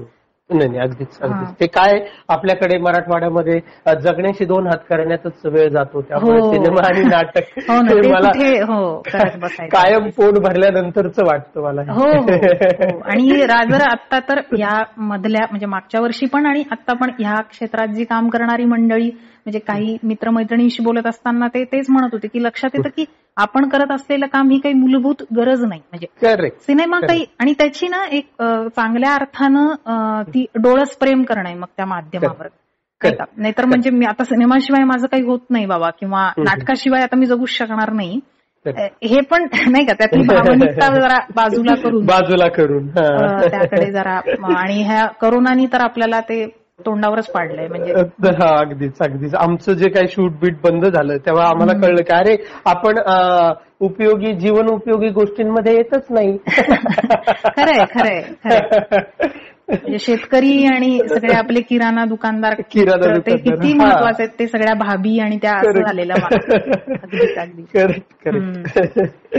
[0.50, 1.18] नाही नाही अगदीच.
[1.22, 3.58] अगदीच ते काय आपल्याकडे मराठवाड्यामध्ये
[4.02, 6.52] जगण्याशी दोन हात करण्यातच वेळ जातो त्यामुळे हो.
[6.52, 8.30] सिनेमा आणि नाटक हो मला
[8.64, 9.02] हो
[9.66, 12.08] कायम पोट भरल्यानंतरच वाटतं मला हो.
[13.10, 17.88] आणि राजर आता तर या मधल्या म्हणजे मागच्या वर्षी पण आणि आता पण ह्या क्षेत्रात
[17.88, 19.10] जी काम करणारी मंडळी
[19.48, 23.04] म्हणजे काही मित्रमैत्रिणींशी बोलत असताना ते तेच म्हणत होते की लक्षात येतं की
[23.36, 25.80] आपण करत असलेलं काम ही काही मूलभूत गरज नाही.
[25.90, 26.06] म्हणजे
[26.58, 28.42] सिनेमा काही आणि त्याची ना एक
[28.76, 32.48] चांगल्या अर्थानं ती डोळस प्रेम करणं मग त्या माध्यमावर?
[33.36, 36.30] नाहीतर म्हणजे मी आता सिनेमाशिवाय माझं काही होत नाही बाबा किंवा.
[36.38, 38.20] नाटकाशिवाय आता मी जगूच शकणार नाही.
[39.04, 42.06] हे पण नाही का त्यातली भावनिकता जरा बाजूला करून.
[42.06, 44.20] बाजूला करून त्याकडे जरा
[44.56, 46.44] आणि ह्या करोनानी तर आपल्याला ते
[46.86, 47.92] तोंडावरच पाडलंय म्हणजे
[48.28, 49.34] हा अगदीच अगदीच.
[49.34, 52.98] आमचं जे काही शूट बीट बंद झालं तेव्हा आम्हाला कळलं की अरे आपण
[53.80, 56.38] उपयोगी जीवन उपयोगी गोष्टींमध्ये येतच नाही.
[57.56, 58.22] खरंय खरंय
[59.68, 63.72] म्हणजे शेतकरी आणि सगळे आपले किराणा दुकानदार किराणा ते किती.
[63.74, 65.72] महत्त्वाचे आहेत ते सगळ्या भाभी आणि त्या असं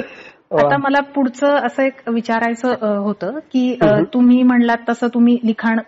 [0.52, 3.80] आता मला पुढचं असं एक विचारायचं होतं की
[4.14, 5.80] तुम्ही म्हणलात तसं तुम्ही लिखाण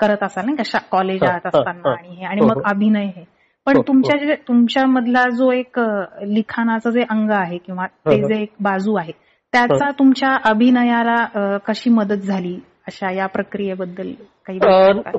[0.00, 1.94] करत असाल नाही का कॉलेजात हा, हा, असताना हा.
[1.94, 2.62] आणि हे आणि हो, मग हो.
[2.64, 3.24] अभिनय हे
[3.66, 5.78] पण हो, तुमच्या जे तुमच्या मधला जो एक
[6.22, 8.28] लिखाणाचं जे अंग आहे किंवा ते हो, हो.
[8.28, 9.12] जे एक बाजू आहे
[9.52, 14.12] त्याचा तुमच्या अभिनयाला कशी मदत झाली अशा या प्रक्रियेबद्दल
[14.46, 14.58] काही?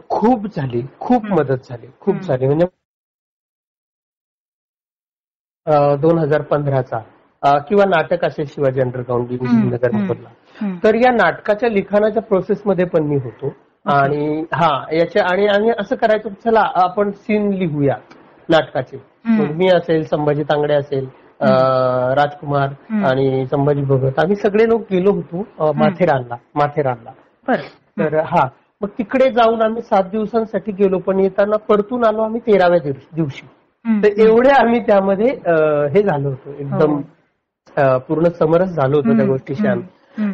[0.10, 1.26] खूप झाली खूप.
[1.26, 2.16] मदत झाली खूप.
[2.16, 2.66] झाली म्हणजे
[6.02, 7.00] दोन हजार पंधराचा
[7.44, 9.92] किंवा नाटक असेल शिवाजी अंडरग्राऊंड नगर.
[9.92, 10.30] मधला.
[10.84, 13.54] तर या नाटकाच्या लिखाणाच्या प्रोसेसमध्ये पण मी होतो.
[13.86, 17.96] आणि हा याच्या आणि आम्ही असं करायचो चला आपण सीन लिहूया
[18.50, 18.98] नाटकाचे.
[19.54, 21.08] मी असेल संभाजी तांगडे असेल
[22.18, 22.70] राजकुमार.
[23.06, 24.20] आणि संभाजी भगत.
[24.20, 27.12] आम्ही सगळे लोक गेलो होतो माथेरानला माथेरानला.
[28.00, 28.48] तर हा
[28.82, 33.46] मग तिकडे जाऊन आम्ही सात दिवसांसाठी गेलो पण येताना परतून आलो आम्ही तेराव्या दिवशी.
[34.04, 35.30] तर एवढे आम्ही त्यामध्ये
[35.94, 37.02] हे झालो होतो एकदम हो.
[37.78, 39.88] पूर्ण समरस झालो होतो त्या गोष्टीशी आम्ही.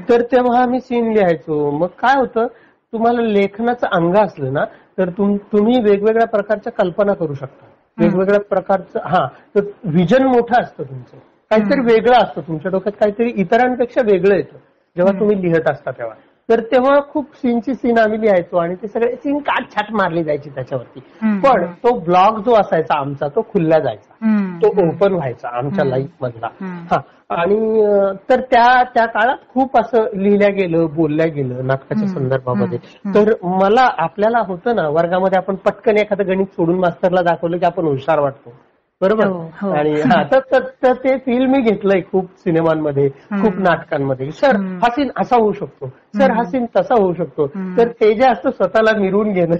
[0.10, 1.72] तर तेव्हा आम्ही सीन लिहायचो.
[1.72, 2.48] मग काय होतं?
[2.94, 4.64] तुम्हाला लेखनाचं अंग असलं ना
[4.98, 7.66] तर तुम- तुम्ही वेगवेगळ्या प्रकारच्या कल्पना करू शकता.
[7.98, 11.18] वेगवेगळ्या प्रकारचं हा तर व्हिजन मोठं असतं तुमचं.
[11.50, 14.58] काहीतरी वेगळं असतं तुमच्या डोक्यात काहीतरी इतरांपेक्षा वेगळं येतं
[14.98, 16.16] जेव्हा तुम्ही लिहत असता तेव्हा.
[16.50, 20.50] तर तेव्हा खूप सीनची सीन आम्ही लिहायचो आणि ते सगळे सीन काट छाट मारली जायची
[20.50, 21.00] त्याच्यावरती.
[21.42, 24.14] पण तो ब्लॉग जो असायचा आमचा तो खुल्ला जायचा.
[24.62, 26.48] तो ओपन व्हायचा आमच्या लाईफ मधला.
[26.92, 26.98] हा
[27.30, 27.86] आणि
[28.30, 32.08] तर त्या त्या काळात खूप असं लिहिल्या गेलं बोलल्या गेलं नाटकाच्या.
[32.08, 32.78] संदर्भामध्ये.
[33.16, 37.86] तर मला आपल्याला होतं ना वर्गामध्ये आपण पटकन एखादं गणित सोडून मास्तरला दाखवलं की आपण
[37.86, 38.54] हुशार वाटतो
[39.02, 39.72] बरोबर हो, हो.
[39.72, 39.94] आणि
[40.32, 43.58] तर तर ते फील मी घेतलंय खूप सिनेमांमध्ये खूप.
[43.60, 44.56] नाटकांमध्ये सर.
[44.56, 47.48] हा सीन असा होऊ शकतो सर हा सीन तसा होऊ शकतो.
[47.78, 49.56] तर ते जे असतं स्वतःला मिरवून घेणं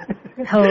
[0.54, 0.62] हो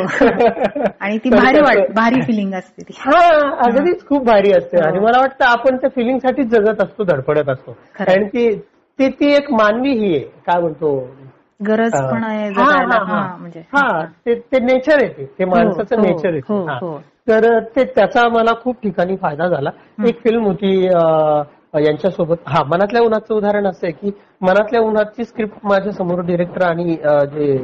[1.01, 3.29] आणि ती भारी वाट त्याचं- भारी फिलिंग असते ती हा
[3.67, 4.79] अगदीच खूप भारी असते.
[4.79, 7.77] आणि मला वाटतं आपण त्या फिलिंगसाठी जगत असतो धडपडत असतो.
[7.99, 8.55] कारण की
[8.99, 10.97] ती ती एक मानवी ही आहे काय म्हणतो
[11.67, 11.93] गरज.
[12.11, 15.45] पण आहे हा, म्हणजे ते नेचर आहे ते.
[15.45, 16.41] माणसाचं नेचर आहे.
[17.27, 19.71] तर ते त्याचा मला खूप ठिकाणी फायदा झाला.
[20.07, 20.73] एक फिल्म होती
[21.85, 24.11] यांच्यासोबत हा मनातल्या उन्हाचं उदाहरण असं आहे की
[24.41, 26.97] मनातल्या उन्हाची स्क्रिप्ट माझ्यासमोर डिरेक्टर आणि
[27.33, 27.57] जे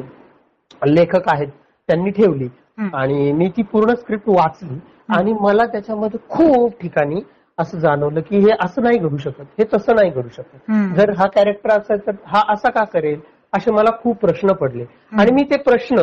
[0.87, 1.49] लेखक आहेत
[1.88, 2.49] त्यांनी ठेवली.
[2.94, 4.79] आणि मी ती पूर्ण स्क्रिप्ट वाचली.
[5.09, 7.20] आणि मला त्याच्यामध्ये खूप ठिकाणी
[7.59, 10.57] असं जाणवलं की हे असं नाही घडू शकत हे तसं नाही घडू शकत.
[10.96, 13.18] जर हा कॅरेक्टर असेल तर हा असा का करेल?
[13.52, 14.84] असे मला खूप प्रश्न पडले.
[15.18, 16.02] आणि मी ते प्रश्न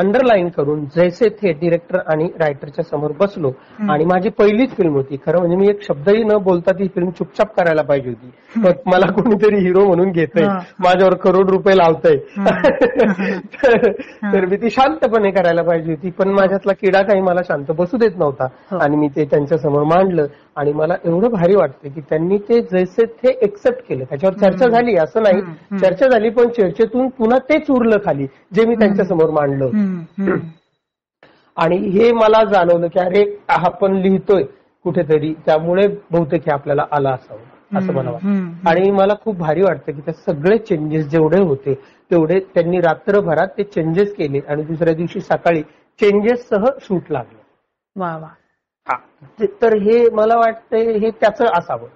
[0.00, 3.50] अंडरलाईन करून जैसे थे डिरेक्टर आणि रायटरच्या समोर बसलो.
[3.90, 5.16] आणि माझी पहिलीच फिल्म होती.
[5.26, 8.30] खरं म्हणजे मी एक शब्दही न बोलता ती फिल्म चुपचाप करायला पाहिजे होती.
[8.62, 10.58] पण मला कोणीतरी हिरो म्हणून घेतय हा.
[10.78, 12.16] माझ्यावर करोड रुपये लावतय.
[14.32, 16.10] तर मी ती शांतपणे करायला पाहिजे होती.
[16.18, 18.18] पण माझ्यातला किडा काही मला शांत बसू देत हो.
[18.18, 20.26] नव्हता आणि मी ते त्यांच्यासमोर मांडलं.
[20.56, 24.04] आणि मला एवढं भारी वाटतं की त्यांनी ते जैसे ते एक्सेप्ट केलं.
[24.04, 25.40] त्याच्यावर चर्चा झाली असं नाही.
[25.80, 29.70] चर्चा झाली पण चर्चेतून पुन्हा तेच उरलं खाली जे मी त्यांच्यासमोर मांडलं.
[31.56, 34.42] आणि हे मला जाणवलं की अरे आपण लिहितोय
[34.84, 38.28] कुठेतरी त्यामुळे बहुतेक हे आपल्याला आलं असावं असं मला वाटतं.
[38.68, 41.74] आणि मला खूप भारी वाटतं की ते सगळे चेंजेस जेवढे होते
[42.10, 45.62] तेवढे त्यांनी रात्रभरात ते चेंजेस केले आणि दुसऱ्या दिवशी सकाळी
[46.00, 47.38] चेंजेस सह शूट लागलं.
[47.96, 48.28] वा वा.
[49.40, 51.88] तर हे मला वाटतंय हे त्याचं असावं.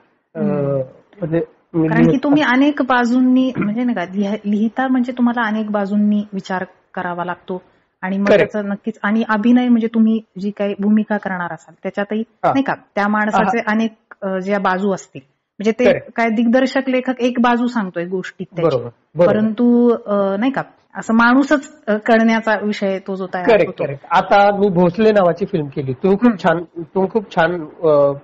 [1.18, 1.40] म्हणजे
[1.88, 6.64] कारण की तुम्ही अनेक बाजूंनी म्हणजे नाही का लिह- लिहिता म्हणजे तुम्हाला अनेक बाजूंनी विचार
[6.94, 7.62] करावा लागतो.
[8.02, 8.28] आणि मग.
[8.28, 12.48] त्याचं नक्कीच आणि अभिनय म्हणजे तुम्ही जी काही भूमिका करणार असाल त्याच्यातही हा.
[12.48, 15.20] नाही का त्या माणसाचे अनेक ज्या बाजू असतील.
[15.58, 15.98] म्हणजे ते.
[15.98, 18.78] काय दिग्दर्शक लेखक एक बाजू सांगतोय गोष्टीत त्याची.
[19.26, 19.96] परंतु
[20.38, 20.62] नाही का
[20.94, 21.66] असं माणूसच
[22.06, 23.84] करण्याचा विषय तो जो तयार करेक्ट होतो.
[23.84, 25.92] करेक्ट आता मी भोसले नावाची फिल्म केली.
[26.02, 26.62] तुम्ही खूप छान
[26.94, 27.64] तुम्ही खूप छान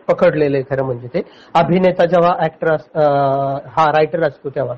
[0.09, 1.23] पकडलेलं आहे खरं म्हणजे ते.
[1.55, 2.75] अभिनेता जेव्हा ऍक्टर
[3.77, 4.75] हा रायटर असतो तेव्हा.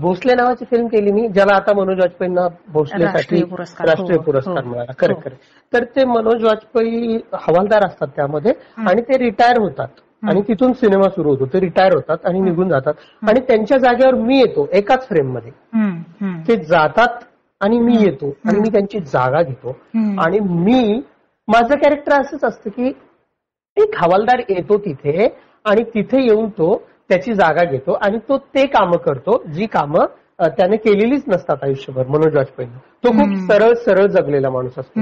[0.00, 3.40] भोसले नावाची फिल्म केली मी ज्याला आता मनोज वाजपेयींना भोसलेसाठी
[3.84, 4.56] राष्ट्रीय पुरस्कार.
[4.56, 4.70] हो, हो.
[4.70, 4.92] मिळाला.
[4.92, 5.20] करेक्ट हो.
[5.20, 9.88] करेक्ट तर ते मनोज वाजपेयी हवालदार असतात त्यामध्ये आणि ते रिटायर होतात.
[10.28, 11.46] आणि तिथून सिनेमा सुरू होतो.
[11.46, 12.94] ते रिटायर होतात आणि निघून जातात.
[13.22, 15.50] आणि त्यांच्या जागेवर मी येतो एकाच फ्रेममध्ये
[16.48, 17.24] ते जातात
[17.60, 19.76] आणि मी येतो आणि मी त्यांची जागा घेतो.
[20.18, 21.00] आणि मी
[21.48, 22.92] माझं कॅरेक्टर असंच असतं की
[23.76, 25.28] एक हवालदार येतो तिथे
[25.64, 26.74] आणि तिथे येऊन तो
[27.08, 30.04] त्याची जागा घेतो आणि तो ते कामं करतो जी कामं
[30.56, 32.68] त्याने केलेलीच नसतात आयुष्यभर मनोज वाजपेयी
[33.04, 35.00] तो खूप सरळ सरळ जगलेला माणूस असतो.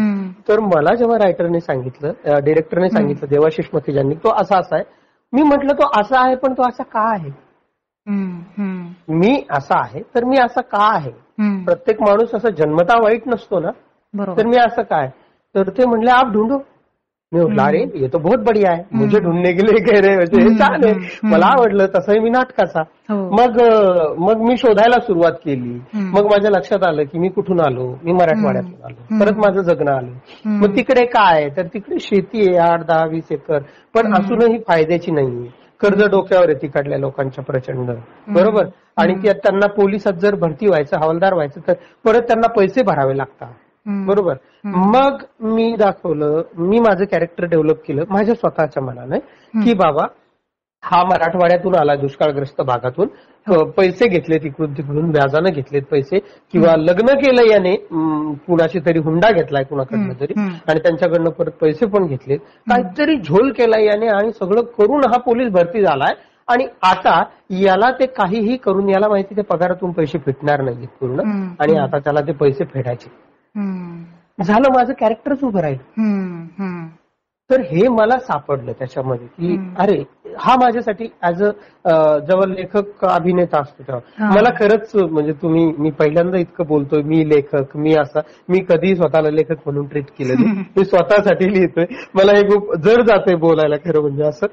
[0.48, 4.84] तर मला जेव्हा रायटरने सांगितलं डिरेक्टरने सांगितलं देवाशिष मथिजांनी तो असा असा आहे.
[5.32, 7.30] मी म्हटलं तो असा आहे पण तो असा का आहे?
[9.08, 11.10] मी असा आहे तर मी असा का आहे.
[11.64, 13.70] प्रत्येक माणूस असा जन्मता वाईट नसतो ना?
[14.36, 15.08] तर मी असं काय
[15.54, 16.58] तर ते म्हणले आप ढूंढो.
[17.32, 18.82] मी म्हटलं अरे ये तो बहुत बढ़िया आहे.
[18.92, 20.94] मुझे ढूंढने के लिए कह रहे म्हणजे हे छान आहे.
[21.22, 22.80] मला आवडलं तसंही मी नाटकाचा.
[22.80, 23.30] हो.
[23.30, 23.60] मग
[24.18, 25.80] मग मी शोधायला सुरुवात केली.
[25.94, 27.98] मग माझ्या लक्षात आलं की मी कुठून आलो?
[28.04, 29.20] मी मराठवाड्यातून आलो.
[29.20, 30.10] परत माझं जगणं आलं.
[30.46, 33.58] मग तिकडे काय तर तिकडे शेती आहे आठ दहा वीस एकर.
[33.94, 35.62] पण असूनही फायद्याची नाहीये.
[35.80, 37.90] कर्ज डोक्यावर आहे तिकडल्या लोकांच्या प्रचंड.
[38.34, 38.66] बरोबर?
[38.96, 41.72] आणि त्या- त्यांना पोलिसात जर भरती व्हायचं हवालदार व्हायचं तर
[42.04, 43.48] परत त्यांना पैसे भरावे लागतात.
[43.86, 44.34] बरोबर.
[44.64, 49.18] मग मी दाखवलं मी माझं कॅरेक्टर डेव्हलप केलं माझ्या स्वतःच्या मनाने
[49.64, 50.06] की बाबा
[50.84, 53.08] हा मराठवाड्यातून आला दुष्काळग्रस्त भागातून.
[53.48, 53.64] हो.
[53.64, 56.18] पैसे घेतले तिकडून तिकडून व्याजानं घेतलेत पैसे.
[56.52, 57.76] किंवा लग्न केलं याने
[58.46, 60.32] कुणाशी तरी हुंडा घेतलाय कुणाकडनं तरी.
[60.68, 62.38] आणि त्यांच्याकडनं परत पैसे पण घेतलेत.
[62.70, 66.14] काहीतरी झोल केलाय याने आणि सगळं करून हा पोलीस भरती झालाय.
[66.48, 71.20] आणि आता याला ते काहीही करून याला माहिती ते पगारातून पैसे फिटणार नाहीत पूर्ण.
[71.60, 73.31] आणि आता त्याला ते पैसे फेडायचे.
[74.44, 75.78] झालं माझं कॅरेक्टरच उभं राहील.
[77.50, 79.56] तर हे मला सापडलं त्याच्यामध्ये की.
[79.78, 80.02] अरे
[80.38, 81.48] हा माझ्यासाठी ऍज अ
[82.18, 84.28] जेव्हा लेखक अभिनेता असतो तेव्हा.
[84.34, 89.30] मला खरंच म्हणजे तुम्ही मी पहिल्यांदा इतकं बोलतोय मी लेखक मी असा मी कधीही स्वतःला
[89.30, 90.64] लेखक म्हणून ट्रीट केलं नाही.
[90.76, 91.84] मी स्वतःसाठी लिहितोय.
[92.14, 94.46] मला हे खूप जड जातंय बोलायला खरं म्हणजे असं.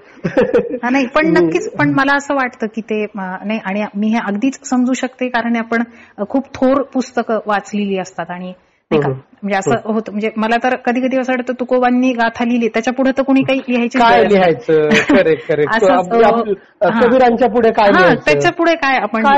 [0.91, 4.93] नाही पण नक्कीच पण मला असं वाटतं की ते नाही आणि मी हे अगदीच समजू
[4.93, 5.83] शकते कारण आपण
[6.29, 8.53] खूप थोर पुस्तकं वाचलेली असतात आणि
[8.91, 9.07] नाही का?
[9.07, 9.19] हम्म.
[9.41, 10.11] म्हणजे असं होतं.
[10.11, 13.59] म्हणजे मला तर कधी कधी असं वाटतं तुकोबांनी गाथा लिहिली त्याच्या पुढे तर कोणी काही
[13.67, 14.23] लिहायची काय.
[14.23, 14.89] लिहायचं?
[15.09, 16.99] करेक्ट करेक्ट हा.
[17.01, 19.25] कबीरांच्या पुढे काय हा त्याच्या पुढे काय आपण?
[19.25, 19.33] हा,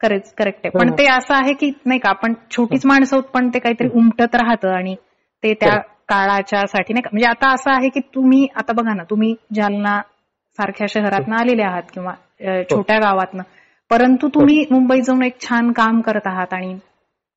[0.00, 0.70] करेक्ट करेक्ट आहे.
[0.78, 0.94] पण हो.
[0.98, 4.68] ते असं आहे की नाही का आपण छोटीच माणसं आहोत पण ते काहीतरी उमटत राहतं
[4.68, 4.94] आणि
[5.42, 5.76] ते त्या
[6.08, 7.08] काळाच्या साठी नाही का?
[7.12, 10.00] म्हणजे आता असं आहे की तुम्ही आता बघा ना तुम्ही जालना
[10.58, 12.12] सारख्या शहरातनं आलेले आहात किंवा
[12.70, 13.42] छोट्या गावातनं.
[13.90, 16.78] परंतु तुम्ही मुंबईत जाऊन एक छान काम करत आहात आणि हो.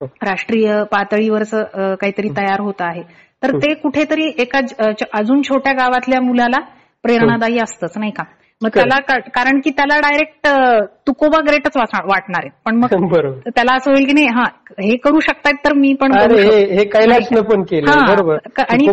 [0.04, 3.02] राष्ट्रीय पातळीवरच काहीतरी तयार होत आहे.
[3.44, 4.60] तर ते कुठेतरी एका
[5.14, 6.60] अजून छोट्या गावातल्या मुलाला
[7.04, 8.24] प्रेरणादायी असतंच नाही का?
[8.62, 10.48] मग त्याला कारण की त्याला डायरेक्ट
[11.08, 12.50] तुकोबा ग्रेटच वाटणार आहे.
[12.66, 12.88] पण मग
[13.56, 16.12] त्याला असं होईल की नाही हा हे करू शकतायत तर मी पण.
[16.72, 17.92] हे कैलाशनं पण केलं
[18.70, 18.88] आणि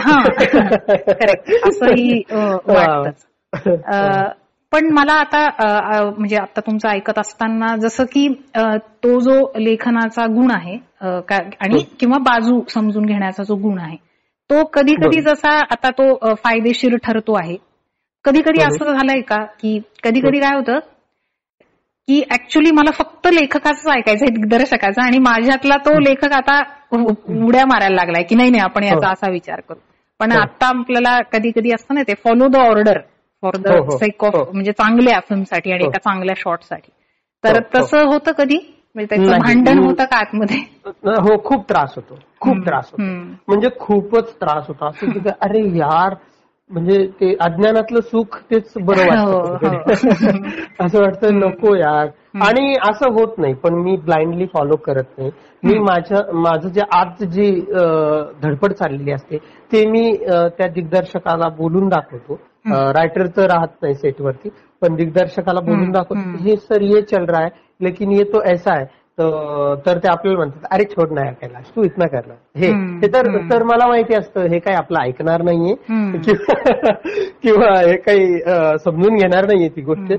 [0.00, 0.22] हा
[0.96, 2.56] करेक्ट असंही अं,
[4.76, 5.38] पण मला आता
[6.08, 8.26] म्हणजे आता तुमचं ऐकत असताना जसं की
[9.04, 10.74] तो जो लेखनाचा गुण आहे
[11.60, 13.96] आणि किंवा बाजू समजून घेण्याचा जो गुण आहे
[14.50, 15.20] तो कधी कधी.
[15.20, 17.56] जसा आता तो फायदेशीर ठरतो आहे
[18.24, 18.62] कधी कधी.
[18.62, 20.78] असं झालंय का की कधी कधी काय होतं
[22.08, 26.60] की ऍक्च्युली मला फक्त लेखकाचं ऐकायचंय दिग्दर्शकाचं आणि माझ्यातला तो लेखक आता
[26.92, 29.12] उड्या मारायला लागलाय की नाही नाही आपण याचा हो.
[29.12, 29.78] असा विचार करू
[30.20, 30.38] पण हो.
[30.38, 33.00] आता आपल्याला कधी कधी असतं ना ते follow the order
[33.42, 34.44] for the हो, हो, सेक ऑफ हो.
[34.52, 35.88] म्हणजे चांगल्या फिल्मसाठी आणि हो.
[35.88, 36.90] एका चांगल्या शॉटसाठी
[37.44, 37.80] तर हो, हो.
[37.80, 38.58] तसं होतं कधी
[38.94, 39.38] म्हणजे त्याचं.
[39.38, 39.78] भांडण.
[39.78, 40.58] होतं का आतमध्ये
[41.20, 43.02] हो खूप त्रास होतो खूप त्रास होतो.
[43.48, 45.06] म्हणजे खूपच त्रास होतो असं
[45.40, 46.14] अरे यार
[46.70, 49.56] म्हणजे ते अज्ञानातलं सुख तेच बरं हो, वाटतं हो.
[49.56, 50.62] कधी-कधी.
[50.80, 52.08] असं वाटतं नको यार
[52.42, 55.30] आणि असं होत नाही पण मी ब्लाइंडली फॉलो करत नाही
[55.62, 57.50] मी माझ्या माझं जे आज जी
[58.42, 59.38] धडपड चाललेली असते
[59.72, 60.10] ते मी
[60.58, 64.48] त्या दिग्दर्शकाला बोलून दाखवतो रायटर तर राहत नाही सेटवरती
[64.82, 66.36] पण दिग्दर्शकाला बोलून दाखवतो.
[66.44, 67.50] हे सर ये चल रहा है
[67.80, 68.84] लेकिन ये तो ऐसा है
[69.18, 72.68] तर ते आपल्याला म्हणतात अरे छोड नाही कैलाश तू इतना करणार हे
[73.00, 73.26] हे तर.
[73.50, 75.74] तर मला माहिती असतं हे काही आपलं ऐकणार नाहीये.
[77.42, 78.38] किंवा हे काही
[78.78, 80.12] समजून घेणार नाहीये ती गोष्ट.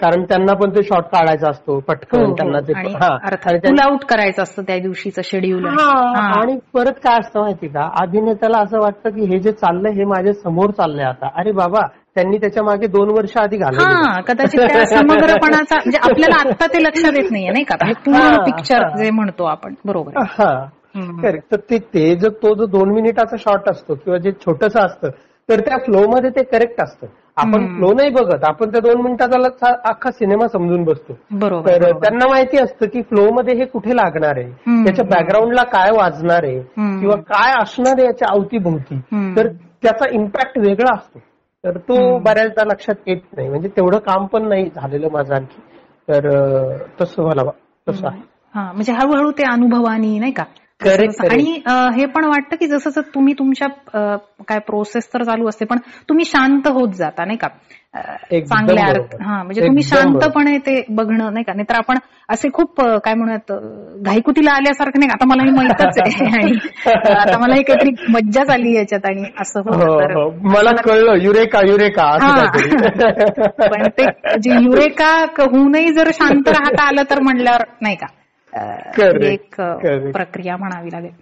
[0.00, 2.34] कारण त्यांना पण ते शॉर्ट काढायचा असतो पटकन हो.
[2.34, 3.14] त्यांना ते हा.
[3.24, 7.68] अर्थात आणि त्या- पुल आउट करायचं असतं त्या दिवशीचं शेड्यूल आणि परत काय असतं माहिती
[7.68, 7.88] का?
[8.00, 11.28] अभिनेत्याला असं वाटतं की हे जे चाललंय हे माझ्यासमोर चाललंय आता.
[11.36, 11.80] अरे बाबा
[12.16, 17.12] त्यांनी त्याच्यामागे दोन वर्ष आधी घालवली हा कदाचित त्या समग्रपणाचा म्हणजे आपल्याला आता ते लक्षात
[17.16, 18.88] येत नाहीये नाही का हे पूर्ण पिक्चर.
[18.96, 20.22] जे म्हणतो आपण बरोबर.
[20.30, 20.54] हा.
[21.22, 25.10] करेक्ट तर ते ते जो तो जो दोन मिनिटाचा शॉट असतो किंवा जे छोटस असतं
[25.48, 27.66] तर त्या फ्लो मध्ये ते करेक्ट असतं आपण.
[27.76, 31.12] फ्लो नाही बघत आपण त्या दोन मिनिटाचा अख्खा सिनेमा समजून बसतो
[31.66, 31.90] तर.
[31.92, 34.50] त्यांना माहिती असतं की फ्लो मध्ये हे कुठे लागणार आहे.
[34.84, 36.60] त्याच्या बॅकग्राऊंडला काय वाजणार आहे.
[37.00, 39.00] किंवा काय असणार आहे याच्या अवतीभोवती.
[39.36, 39.48] तर
[39.82, 41.18] त्याचा इम्पॅक्ट वेगळा असतो
[41.64, 43.48] तर तो बऱ्याचदा लक्षात येत नाही.
[43.48, 45.60] म्हणजे तेवढं काम पण नाही झालेलं माझं आणखी.
[46.08, 46.28] तर
[47.00, 47.42] तसं मला
[47.88, 48.20] तसं आहे.
[48.54, 50.44] हा म्हणजे हळूहळू ते अनुभवानी नाही का?
[51.30, 51.60] आणि
[51.96, 53.68] हे पण वाटतं की जसं जसं तुम्ही तुमच्या
[54.48, 57.48] काय प्रोसेस तर चालू असते पण तुम्ही शांत होत जाता नाही का?
[58.40, 59.14] चांगल्या अर्थ.
[59.22, 61.52] हा म्हणजे तुम्ही शांतपणे ते बघणं नाही का?
[61.52, 65.14] नाहीतर आपण असे खूप काय म्हणत अं, घाईकुतीला आल्यासारखं नाही का?
[65.14, 66.26] आता मला हे माहितच आहे.
[66.36, 69.74] आणि आता मला हे काहीतरी मज्जाच आली याच्यात आणि असं हो
[70.14, 70.30] हो.
[70.42, 72.10] मला कळलं युरेका युरेका
[73.68, 74.06] पण ते
[74.38, 78.06] जे युरेका होऊनही जर शांत राहता आलं तर म्हणल्यावर नाही का?
[78.54, 80.12] एक अं, correct.
[80.12, 81.12] प्रक्रिया म्हणावी लागेल.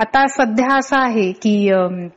[0.00, 2.08] आता सध्या असं आहे की हं.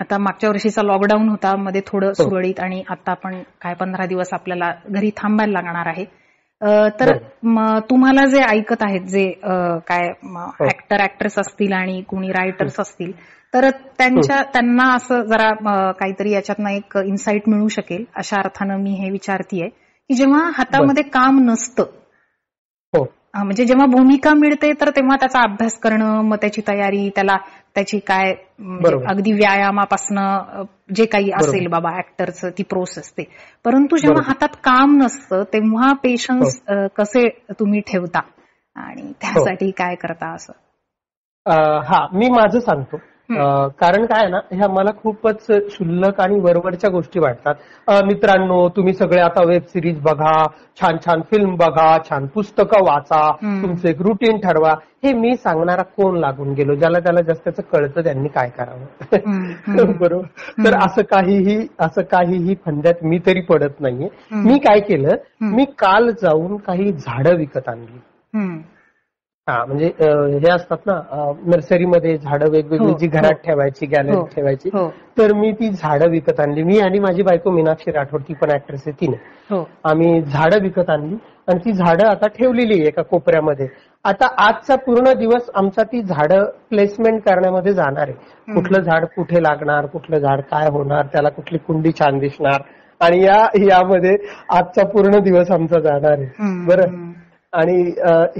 [0.00, 2.12] आता मागच्या वर्षीचा लॉकडाऊन होता मध्ये थोडं हो.
[2.12, 6.04] सुरळीत आणि आता आपण काय पंधरा दिवस आपल्याला घरी थांबायला लागणार आहे
[7.00, 7.16] तर
[7.80, 9.30] तुम्हाला जे ऐकत आहेत जे
[9.86, 10.64] काय हो.
[10.64, 13.12] ऍक्टर ऍक्ट्रेस असतील आणि कोणी रायटर्स असतील
[13.54, 15.50] तर त्यांच्या त्यांना असं जरा
[15.92, 21.38] काहीतरी याच्यातनं एक इन्साइट मिळू शकेल अशा अर्थानं मी हे विचारतीये की जेव्हा हातामध्ये काम
[21.44, 22.05] नसतं हो
[23.44, 27.36] म्हणजे जेव्हा भूमिका मिळते तर तेव्हा त्याचा अभ्यास करणं मग त्याची तयारी त्याला
[27.74, 28.34] त्याची काय.
[29.08, 30.62] अगदी व्यायामापासनं
[30.94, 33.24] जे काही असेल बाबा ऍक्टरचं ती प्रोसेस ते.
[33.64, 34.22] परंतु जेव्हा.
[34.26, 36.60] हातात काम नसतं तेव्हा पेशन्स
[36.96, 37.28] कसे
[37.60, 38.20] तुम्ही ठेवता?
[38.76, 40.52] आणि त्यासाठी काय करता असं?
[41.84, 42.96] हा मी माझं सांगतो.
[43.30, 47.54] कारण काय आहे ना ह्या मला खूपच क्षुल्लक आणि वरवरच्या गोष्टी वाटतात
[48.04, 50.44] मित्रांनो तुम्ही सगळे आता वेब सिरीज बघा
[50.80, 53.30] छान छान फिल्म बघा छान पुस्तकं वाचा.
[53.62, 58.04] तुमचं एक रुटीन ठरवा हे मी सांगणारा कोण लागून गेलो ज्याला त्याला जास्त त्याचं कळतं
[58.04, 58.84] त्यांनी काय करावं.
[60.00, 60.26] बरोबर
[60.64, 64.08] तर असं काहीही असं काहीही फंद्यात मी तरी पडत नाहीये.
[64.32, 65.14] मी काय केलं.
[65.40, 67.98] मी काल जाऊन काही झाडं विकत आणली.
[69.48, 70.94] हा म्हणजे हे असतात ना
[71.46, 73.40] नर्सरीमध्ये झाडं वेगवेगळी हो, जी घरात हो.
[73.44, 74.70] ठेवायची गॅलरीत हो, ठेवायची.
[75.18, 76.62] तर मी ती झाडं विकत आणली.
[76.62, 79.16] मी आणि माझी बायको मीनाक्षी राठोड ती पण ऍक्ट्रेस आहे तिने.
[79.50, 79.62] हो.
[79.84, 81.16] आम्ही झाडं विकत आणली
[81.48, 83.66] आणि ती झाडं आता ठेवलेली आहे एका कोपऱ्यामध्ये.
[84.04, 88.52] आता आजचा पूर्ण दिवस आमचा ती झाडं प्लेसमेंट करण्यामध्ये जाणार आहे.
[88.54, 92.62] कुठलं झाड कुठे लागणार कुठलं झाड काय होणार त्याला कुठली कुंडी छान दिसणार
[93.00, 94.16] आणि या यामध्ये
[94.50, 96.64] आजचा पूर्ण दिवस आमचा जाणार आहे.
[96.66, 97.04] बरं.
[97.56, 97.76] आणि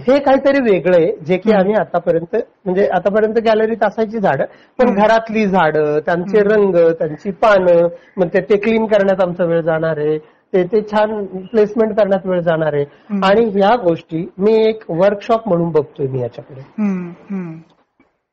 [0.06, 4.44] हे काहीतरी वेगळं आहे जे की आम्ही आतापर्यंत म्हणजे आतापर्यंत गॅलरीत असायची झाडं
[4.78, 10.18] पण घरातली झाडं त्यांचे रंग त्यांची पानं मग ते क्लीन करण्यात आमचा वेळ जाणार आहे
[10.52, 12.84] ते ते छान प्लेसमेंट करण्यात वेळ जाणार आहे.
[13.24, 16.60] आणि ह्या गोष्टी मी एक वर्कशॉप म्हणून बघतोय मी याच्याकडे.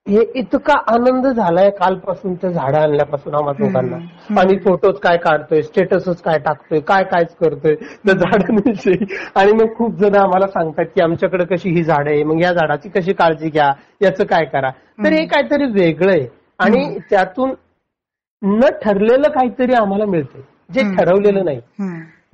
[0.08, 3.98] हे इतका आनंद झालाय कालपासून ते झाडं आणल्यापासून आम्हा दोघांना.
[4.40, 9.06] आणि फोटोज काय काढतोय स्टेटसच काय टाकतोय काय कायच करतोय त्या झाडांविषयी.
[9.36, 12.90] आणि मग खूप जण आम्हाला सांगतात की आमच्याकडे कशी ही झाडं आहे मग या झाडाची
[12.90, 14.70] कशी काळजी घ्या याचं काय करा.
[15.04, 16.28] तर हे काहीतरी वेगळं आहे.
[16.60, 17.54] आणि त्यातून
[18.42, 20.42] न ठरलेलं काहीतरी आम्हाला मिळतंय
[20.74, 20.82] जे.
[20.98, 21.60] ठरवलेलं नाही.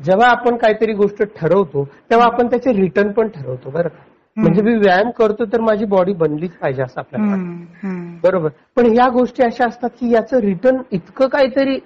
[0.03, 4.03] जेव्हा आपण काहीतरी गोष्ट ठरवतो तेव्हा आपण त्याचे रिटर्न पण ठरवतो बरं का?
[4.37, 8.15] म्हणजे मी व्यायाम करतो तर माझी बॉडी बनलीच पाहिजे असं आपल्याला वाटतं.
[8.23, 11.79] बरोबर पण या गोष्टी अशा असतात की याचं रिटर्न इतकं काहीतरी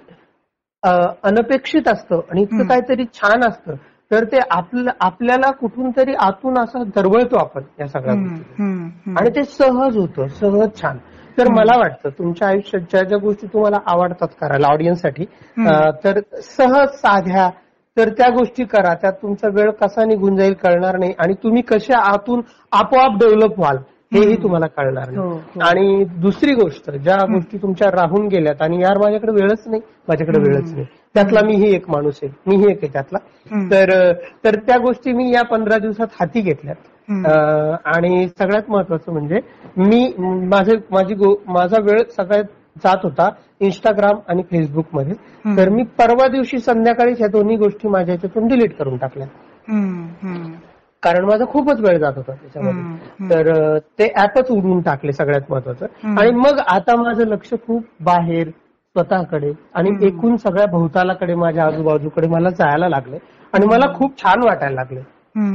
[1.22, 2.66] अनपेक्षित असतं आणि इतकं.
[2.66, 3.74] काहीतरी छान असतं
[4.10, 8.14] तर ते आपलं आपल्याला कुठून तरी आतून असं दरवळतो आपण या सगळ्या.
[8.14, 8.62] गोष्टी.
[9.16, 10.98] आणि ते सहज होतं सहज छान
[11.38, 15.24] तर मला वाटतं तुमच्या आयुष्यात ज्या ज्या गोष्टी तुम्हाला आवडतात करायला ऑडियन्ससाठी.
[16.04, 17.48] तर सहज साध्या
[17.96, 21.98] तर त्या गोष्टी करा त्यात तुमचा वेळ कसा निघून जाईल कळणार नाही आणि तुम्ही कशा
[22.12, 22.40] आतून
[22.72, 23.76] आपोआप डेव्हलप व्हाल
[24.12, 24.34] हेही.
[24.42, 25.60] तुम्हाला कळणार हो, नाही हो.
[25.64, 30.38] आणि दुसरी गोष्ट ज्या गोष्टी तुमच्या राहून गेल्यात आणि यार माझ्याकडे वेळच नाही माझ्याकडे.
[30.40, 33.18] वेळच नाही त्यातला मीही एक माणूस आहे मीही एक आहे त्यातला.
[33.70, 34.12] तर
[34.44, 37.16] तर त्या गोष्टी मी या पंधरा दिवसात हाती घेतल्यात
[37.86, 39.40] आणि सगळ्यात महत्वाचं म्हणजे
[39.78, 40.06] मी
[40.48, 41.14] माझे माझी
[41.48, 42.44] माझा वेळ सगळ्यात
[42.76, 43.28] जात होता
[43.60, 45.14] इंस्टाग्राम आणि फेसबुकमध्ये.
[45.56, 49.26] तर मी परवा दिवशी संध्याकाळी ह्या दोन्ही गोष्टी माझ्या ह्याच्यातून डिलीट करून टाकल्या.
[51.02, 52.32] कारण माझा खूपच वेळ जात होता.
[52.32, 52.82] त्याच्यामध्ये.
[53.30, 55.86] तर ते ऍपच उडवून टाकले सगळ्यात महत्वाचं.
[56.20, 59.90] आणि मग आता माझं लक्ष खूप बाहेर स्वतःकडे आणि.
[60.06, 63.16] एकूण सगळ्या भोवतालाकडे माझ्या आजूबाजूकडे मला जायला लागले
[63.52, 65.00] आणि मला खूप छान वाटायला लागले.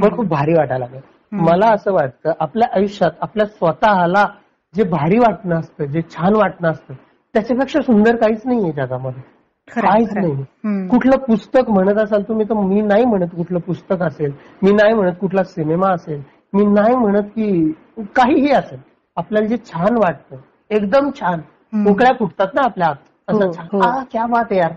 [0.00, 1.00] मला खूप भारी वाटायला लागलं.
[1.44, 4.26] मला असं वाटतं आपल्या आयुष्यात आपल्या स्वतःला
[4.74, 6.94] जे भारी वाटणं असतं जे छान वाटणं असतं
[7.34, 9.22] त्याच्यापेक्षा सुंदर काहीच नाहीये जगामध्ये
[9.68, 10.12] काहीच.
[10.16, 10.86] नाही.
[10.88, 15.12] कुठलं पुस्तक म्हणत असाल तुम्ही तर मी नाही म्हणत कुठलं पुस्तक असेल मी नाही म्हणत
[15.20, 16.20] कुठला सिनेमा असेल
[16.52, 17.72] मी नाही म्हणत की
[18.16, 18.78] काहीही असेल
[19.16, 20.36] आपल्याला जे छान वाटतं
[20.70, 21.40] एकदम छान
[21.72, 21.90] हम्म.
[21.90, 22.96] उकळ्या फुटतात ना आपल्या आत
[23.28, 23.80] हो, असं हो.
[23.80, 24.72] आ, क्या बात यार.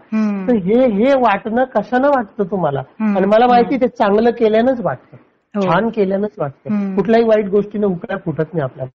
[0.48, 2.80] तर हे हे वाटणं कशानं वाटतं तुम्हाला.
[3.00, 5.18] आणि मला माहिती ते चांगलं केल्यानंच वाटतं
[5.56, 5.62] हो.
[5.62, 6.96] छान केल्यानंच वाटतं.
[6.96, 8.90] कुठल्याही वाईट गोष्टीने उकळ्या फुटत नाही आपल्याला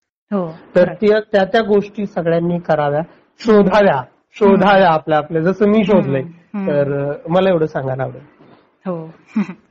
[0.75, 0.93] तर
[1.33, 3.01] त्या त्या गोष्टी सगळ्यांनी कराव्या
[3.41, 4.03] शोधाव्या
[4.37, 5.43] शोधाव्या आपल्या आपल्या.
[5.43, 6.23] जसं मी शोधलंय.
[6.67, 8.23] तर मला एवढं सांगायला आवडेल.
[8.87, 9.11] हो.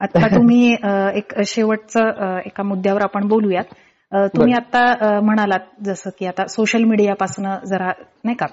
[0.00, 0.72] आता तुम्ही
[1.14, 3.64] एक शेवटचं एका मुद्द्यावर आपण बोलूयात.
[4.12, 7.92] तुम्ही आता म्हणालात जसं की आता सोशल मीडियापासून जरा
[8.24, 8.46] नाही का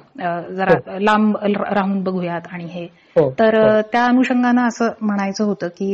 [0.49, 2.84] जरा लांब र- राहून बघूयात आणि हे.
[3.15, 5.93] हो तर अ, त्या अनुषंगानं असं म्हणायचं होतं की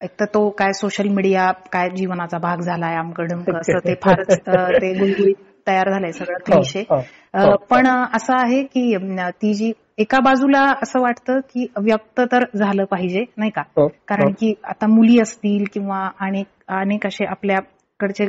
[0.00, 4.40] एक तर तो काय सोशल मीडिया काय जीवनाचा भाग झालाय आमकडं असं ते फारच
[4.82, 5.34] ते गुळगुळीत
[5.66, 7.00] तयार झालंय सगळं हो, क्लिशे हो,
[7.32, 7.56] अ, हो.
[7.70, 8.96] पण असं आहे की
[9.42, 13.62] ती जी एका बाजूला असं वाटतं की व्यक्त तर झालं पाहिजे नाही का?
[13.76, 14.30] हो, कारण हो.
[14.40, 18.26] की आता मुली असतील किंवा अनेक अनेक असे आपल्याकडचे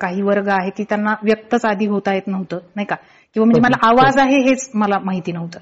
[0.00, 2.96] काही वर्ग आहे की त्यांना व्यक्तच आधी होता येत नव्हतं नाही का?
[3.34, 5.58] किंवा म्हणजे हो, मला आवाज आहे हेच मला माहिती नव्हतं.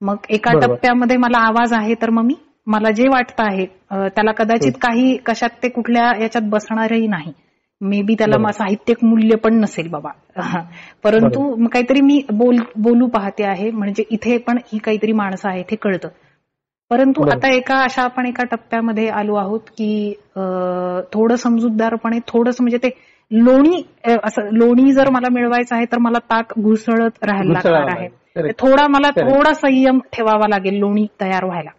[0.00, 0.52] मग एका.
[0.52, 2.34] टप्प्यामध्ये मला आवाज आहे तर मग मी
[2.66, 7.32] मला जे वाटतं आहे त्याला कदाचित काही कशात ते कुठल्या याच्यात बसणारही नाही.
[7.80, 10.10] मे बी त्याला साहित्यिक मूल्य पण नसेल बाबा.
[11.04, 13.70] परंतु काहीतरी मी बोल बोलू पाहते आहे.
[13.70, 16.08] म्हणजे इथे पण ही काहीतरी माणसं आहेत हे कळतं.
[16.90, 17.22] परंतु.
[17.30, 20.14] आता एका अशा आपण एका टप्प्यामध्ये आलो आहोत की
[21.12, 22.90] थोडं समजूतदारपणे थोडंसं म्हणजे ते
[23.30, 23.82] लोणी
[24.24, 28.08] असं लोणी जर मला मिळवायचं आहे तर मला ताक घुसळत राहायला लागणार आहे.
[28.58, 29.10] थोडा मला.
[29.10, 31.70] थोडा संयम ठेवावा लागेल लोणी तयार व्हायला.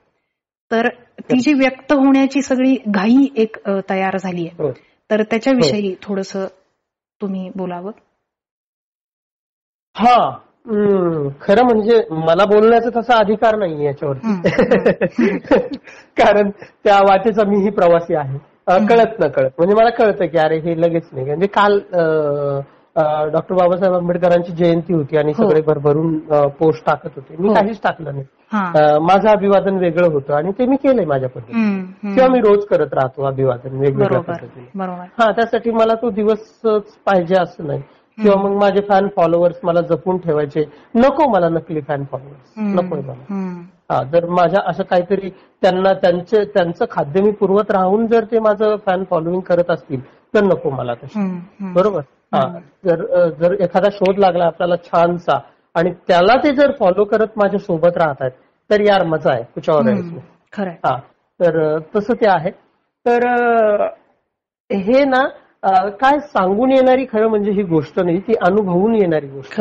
[0.71, 0.88] तर
[1.19, 3.57] ती जी व्यक्त होण्याची सगळी घाई एक
[3.89, 4.71] तयार झाली आहे.
[5.12, 6.36] तर त्याच्याविषयी थोडस
[7.22, 7.91] तुम्ही बोलावं.
[9.96, 10.30] हा
[11.41, 15.38] खरं म्हणजे मला बोलण्याचा तसा अधिकार नाही हम्म, याच्यावरती
[16.17, 16.50] कारण
[16.84, 18.38] त्या वाटेचा मीही प्रवासी आहे.
[18.88, 19.52] कळत न कळत.
[19.58, 21.26] म्हणजे मला कळतं की अरे हे लगेच नाही.
[21.26, 21.80] म्हणजे काल
[23.32, 25.48] डॉक्टर बाबासाहेब आंबेडकरांची जयंती होती आणि हो.
[25.48, 26.17] सगळे भरभरून
[26.48, 27.36] पोस्ट टाकत होते.
[27.39, 27.54] मी हो.
[27.54, 28.24] काहीच टाकलं नाही.
[28.24, 28.37] हा
[28.99, 31.60] माझं अभिवादन वेगळं होतं आणि ते मी केलंय माझ्या पद्धतीने.
[32.15, 34.65] किंवा मी रोज करत राहतो अभिवादन वेगवेगळ्या पद्धतीने.
[35.19, 37.81] हा त्यासाठी मला तो दिवसच पाहिजे असं नाही.
[38.23, 40.63] किंवा मग माझे फॅन फॉलोअर्स मला जपून ठेवायचे.
[40.95, 43.24] नको मला नकली फॅन फॉलोअर्स नकोय मला.
[43.91, 45.30] हा जर माझ्या असं काहीतरी
[45.61, 50.01] त्यांना त्यांचे त्यांचं खाद्य मी पुरवत राहून जर ते माझं फॅन फॉलोईंग करत असतील
[50.34, 51.74] तर नको मला हम्म.
[51.74, 52.01] बरोबर?
[52.34, 52.41] हा
[52.86, 55.38] जर जर एखादा शोध लागला आपल्याला छानसा
[55.78, 58.32] आणि त्याला ते जर फॉलो करत माझ्या सोबत राहत आहेत
[58.69, 59.93] तर यार मजा आहे कुछ और है
[60.84, 60.95] हा
[61.39, 62.51] तर तसं ते आहे.
[63.05, 63.25] तर
[64.69, 65.23] हे ना
[65.99, 69.51] काय सांगून येणारी खरं म्हणजे ही गोष्ट नाही ती अनुभवून येणारी गोष्ट.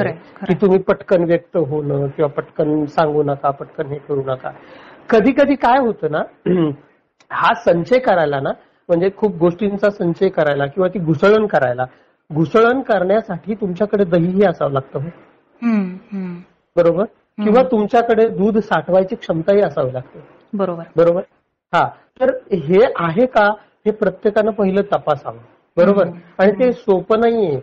[0.46, 4.50] की तुम्ही पटकन व्यक्त होणं किंवा पटकन सांगू नका पटकन हे करू नका.
[5.10, 6.22] कधी कधी काय होतं ना
[7.30, 8.50] हा संचय करायला ना
[8.88, 11.84] म्हणजे खूप गोष्टींचा संचय करायला किंवा ती घुसळण करायला
[12.30, 15.08] घुसळण करण्यासाठी तुमच्याकडे दहीही असावं लागतं हो.
[16.76, 17.04] बरोबर?
[17.44, 20.20] किंवा तुमच्याकडे दूध साठवायची क्षमताही असावी लागते.
[20.54, 20.82] बरोबर.
[20.96, 21.22] बरोबर?
[21.74, 21.88] हा.
[22.20, 23.44] तर हे आहे का?
[23.86, 25.36] हे प्रत्येकानं पहिलं तपासावं.
[25.76, 26.06] बरोबर?
[26.38, 27.60] आणि ते सोपं नाहीये.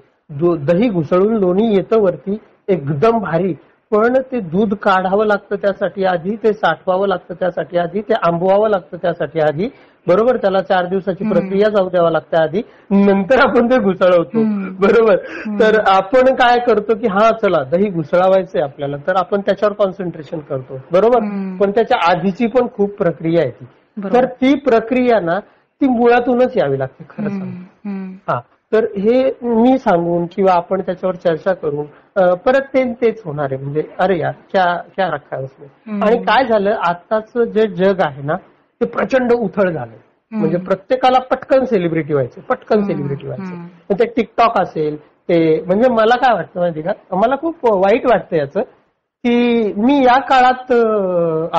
[0.56, 2.38] दही घुसळून लोणी येतं वरती
[2.68, 3.54] एकदम भारी.
[3.92, 8.98] पण ते दूध काढावं लागतं त्यासाठी आधी ते साठवावं लागतं त्यासाठी आधी ते आंबवावं लागतं
[8.98, 9.70] त्यासाठी आधी.
[10.08, 14.44] बरोबर त्याला चार दिवसाची प्रक्रिया जाऊ द्यावा लागते आधी नंतर आपण ते घुसळवतो.
[14.80, 15.16] बरोबर?
[15.60, 20.80] तर आपण काय करतो की हा चला दही घुसळावायचंय आपल्याला तर आपण त्याच्यावर कॉन्सन्ट्रेशन करतो.
[20.92, 21.20] बरोबर.
[21.60, 23.66] पण त्याच्या आधीची पण खूप प्रक्रिया आहे ती.
[24.14, 25.40] तर ती प्रक्रिया ना
[25.82, 27.52] ती मुळातूनच यावी लागते खरं सांग.
[28.28, 28.40] हा.
[28.72, 31.86] तर हे मी सांगून किंवा आपण त्याच्यावर चर्चा करून
[32.46, 33.62] परत ते तेच होणार आहे.
[33.64, 36.00] म्हणजे अरे यार क्या क्या रखा उसने.
[36.06, 38.36] आणि काय झालं आताच जे जग आहे ना
[38.82, 39.92] ते प्रचंड उथळ झालं
[40.32, 44.96] म्हणजे प्रत्येकाला पटकन सेलिब्रिटी व्हायचं पटकन सेलिब्रिटी व्हायचं ते टिकटॉक असेल
[45.30, 48.62] ते म्हणजे मला काय वाटतं माहिती का मला खूप वाईट वाटतं याचं
[49.24, 50.72] की मी या काळात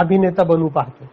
[0.01, 1.05] अभिनेता बनू पाहतो.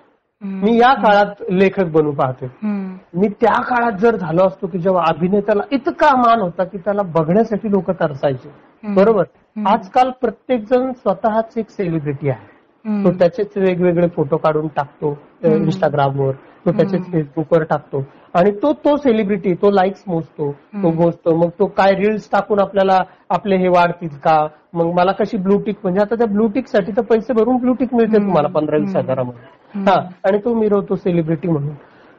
[0.42, 3.20] मी या काळात लेखक बनू पाहतोय हम्म.
[3.20, 7.72] मी त्या काळात जर झालो असतो की जेव्हा अभिनेत्याला इतका मान होता की त्याला बघण्यासाठी
[7.72, 8.50] लोक तरसायचे.
[8.96, 9.24] बरोबर.
[9.66, 12.51] आजकाल प्रत्येक जण स्वतःच एक सेलिब्रिटी आहे.
[12.86, 15.18] तो त्याचेच वेगवेगळे फोटो काढून टाकतो.
[15.44, 16.32] इंस्टाग्रामवर
[16.66, 17.06] तो त्याचेच.
[17.12, 18.04] फेसबुकवर टाकतो
[18.36, 20.92] आणि तो तो सेलिब्रिटी तो लाईक्स मोजतो तो.
[20.92, 24.36] मोजतो मग तो काय रील्स टाकून आपल्याला आपले हे वाढतील का
[24.74, 28.18] मग मला कशी ब्लूटिक म्हणजे आता त्या ब्लूटिकसाठी तर पैसे भरून ब्लूटिक मिळते.
[28.18, 28.96] तुम्हाला पंधरा वीस.
[28.96, 29.82] हजारामध्ये.
[29.82, 31.74] हा आणि तो मिरवतो सेलिब्रिटी म्हणून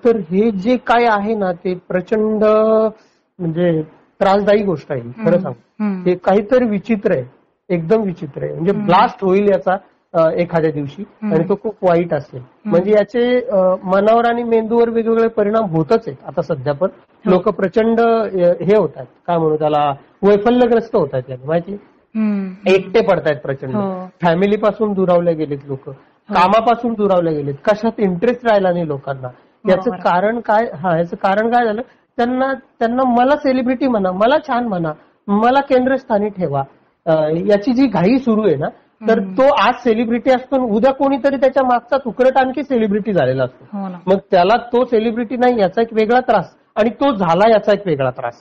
[0.04, 3.82] तर हे जे काय आहे ना ते प्रचंड म्हणजे
[4.20, 5.54] त्रासदायी गोष्ट आहे खरं सांग.
[6.06, 7.24] हे काहीतरी विचित्र आहे
[7.70, 9.76] एकदम विचित्र आहे म्हणजे ब्लास्ट होईल याचा
[10.14, 11.02] एखाद्या दिवशी.
[11.22, 12.40] आणि तो खूप वाईट असेल.
[12.64, 13.24] म्हणजे याचे
[13.84, 16.16] मनावर आणि मेंदूवर वेगवेगळे परिणाम होतच आहेत.
[16.26, 16.88] आता सध्या पण
[17.24, 17.30] हो.
[17.30, 19.84] लोक प्रचंड हे होत आहेत काय म्हणू त्याला
[20.22, 21.76] वैफल्यग्रस्त होत आहेत याने, माहिती.
[22.66, 23.74] एकटे पडतायत प्रचंड.
[23.76, 24.06] हो.
[24.22, 25.88] फॅमिली पासून दुरावले गेलेत लोक.
[26.28, 27.54] कामापासून दुरावले गेलेत.
[27.64, 29.28] कशात इंटरेस्ट राहिला नाही लोकांना.
[29.64, 29.90] याचं.
[30.04, 30.66] कारण काय?
[30.74, 31.82] हा याचं कारण काय झालं?
[32.18, 34.92] त्यांना त्यांना मला सेलिब्रिटी म्हणा मला छान म्हणा
[35.28, 36.62] मला केंद्रस्थानी ठेवा.
[37.46, 38.68] याची जी घाई सुरू आहे ना
[39.08, 43.78] तर तो आज सेलिब्रिटी असतो उद्या कोणीतरी त्याच्या मागचा तुकडट आणखी सेलिब्रिटी झालेला असतो.
[43.78, 46.54] हो मग त्याला तो सेलिब्रिटी नाही याचा एक वेगळा त्रास.
[46.76, 48.34] आणि तो झाला याचा एक वेगळा त्रास.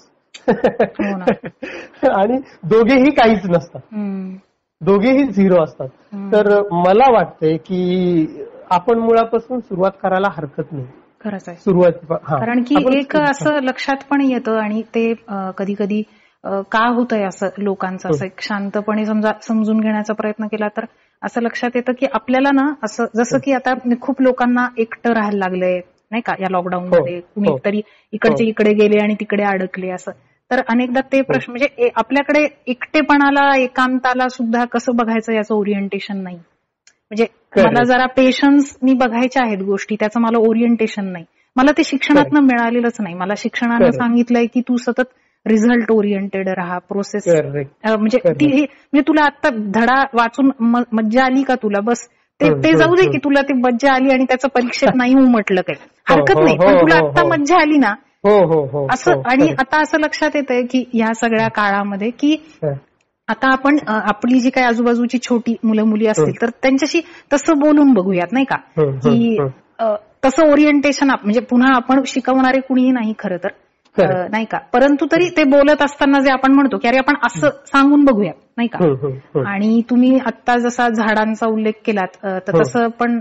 [0.49, 1.21] हो
[2.21, 3.81] आणि दोघेही काहीच नसतात.
[4.81, 5.87] दोघेही झिरो असतात.
[6.33, 10.85] तर मला वाटतंय की आपण मुळापासून सुरुवात करायला हरकत नाही.
[11.23, 11.57] खरंच आहे.
[11.57, 15.13] सुरुवात कारण की एक असं लक्षात पण येतं आणि ते
[15.57, 16.03] कधी कधी
[16.43, 18.09] का होतंय असं लोकांचं?
[18.09, 20.85] असं एक शांतपणे समजा समजून घेण्याचा प्रयत्न केला तर
[21.21, 25.79] असं लक्षात येतं की आपल्याला ना असं जसं की आता खूप लोकांना एकटं राहायला लागलंय
[26.11, 26.33] नाही का?
[26.39, 27.57] या लॉकडाऊन मध्ये हो, कुणी हो.
[27.65, 27.81] तरी
[28.11, 28.49] इकडचे हो.
[28.49, 30.11] इकडे गेले आणि तिकडे अडकले असं.
[30.51, 36.35] तर अनेकदा ते प्रश्न म्हणजे आपल्याकडे एकटेपणाला एकांताला सुद्धा कसं बघायचं याचं ओरिएंटेशन नाही.
[36.35, 37.25] म्हणजे.
[37.57, 41.25] मला जरा पेशन्सनी बघायच्या आहेत गोष्टी त्याचं मला ओरिएंटेशन नाही.
[41.55, 43.15] मला ते शिक्षणातनं मिळालेलंच नाही.
[43.15, 43.91] मला शिक्षणानं.
[43.91, 45.09] सांगितलंय की तू सतत
[45.45, 47.23] रिझल्ट ओरिएंटेड राहा प्रोसेस.
[47.27, 48.17] म्हणजे.
[48.17, 50.51] ती म्हणजे तुला आता धडा वाचून
[50.91, 52.07] मज्जा आली का तुला बस
[52.41, 56.15] ते जाऊ दे की तुला ती मज्जा आली आणि त्याचं परीक्षेत नाही म्हटलं काही हो,
[56.15, 57.27] हरकत हो, नाही हो, पण तुला आता.
[57.27, 59.49] मज्जा आली ना हो हो हो असं आणि.
[59.59, 62.35] आता असं लक्षात येतंय की ह्या सगळ्या काळामध्ये की.
[63.27, 67.01] आता आपण आपली जी काही आजूबाजूची छोटी मुलं मुली असतील तर त्यांच्याशी
[67.33, 69.37] तसं बोलून बघूयात नाही का की
[70.25, 73.47] तसं ओरिएंटेशन म्हणजे पुन्हा आपण शिकवणारे कुणीही नाही खरं तर.
[73.99, 74.57] नाही का?
[74.73, 78.67] परंतु तरी ते बोलत असताना जे आपण म्हणतो की अरे आपण असं सांगून बघूयात नाही
[78.67, 78.77] का.
[79.47, 82.61] आणि तुम्ही आता जसा झाडांचा उल्लेख केलात तर.
[82.61, 83.19] तसं पण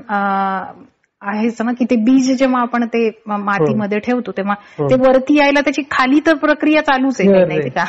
[1.22, 4.54] आहेच ना की ते बीज जेव्हा आपण ते मातीमध्ये ठेवतो तेव्हा.
[4.90, 7.68] ते वरती यायला त्याची खाली तर प्रक्रिया चालूच आहे नाही.
[7.70, 7.84] का.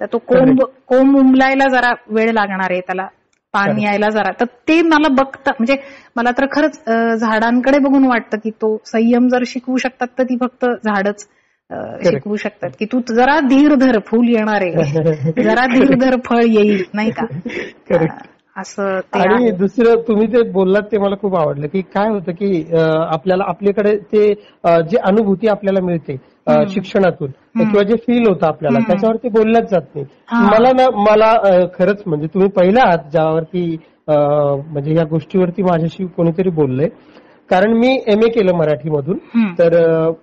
[0.00, 3.06] तर तो कोंब कोंब उमलायला जरा वेळ लागणार आहे त्याला.
[3.52, 4.30] पाणी यायला जरा.
[4.40, 5.76] तर ते मला बघता म्हणजे
[6.16, 6.80] मला तर खरंच
[7.20, 11.28] झाडांकडे बघून वाटतं की तो संयम जर शिकवू शकतात तर ती फक्त झाडच.
[11.70, 14.72] शिकवू शकतात की तू जरा धीर धर फुल येणार आहे
[15.42, 17.26] जरा धीर धर फळ येईल नाही का.
[18.56, 19.50] असं आणि.
[19.50, 22.64] दुसरं तुम्ही ते बोललात ते मला खूप आवडलं की काय होतं की
[23.10, 24.32] आपल्याला आपल्याकडे ते
[24.64, 26.16] जे अनुभूती आपल्याला मिळते.
[26.68, 27.30] शिक्षणातून.
[27.58, 28.78] किंवा जे फील होतं आपल्याला.
[28.78, 30.06] त्याच्यावरती बोलल्याच जात नाही.
[30.32, 31.34] मला ना मला
[31.78, 33.76] खरंच म्हणजे तुम्ही पहिला आहात ज्यावरती
[34.08, 36.88] म्हणजे या गोष्टीवरती माझ्याशी कोणीतरी बोललंय
[37.50, 39.18] कारण मी एम ए केलं मराठीमधून.
[39.58, 39.74] तर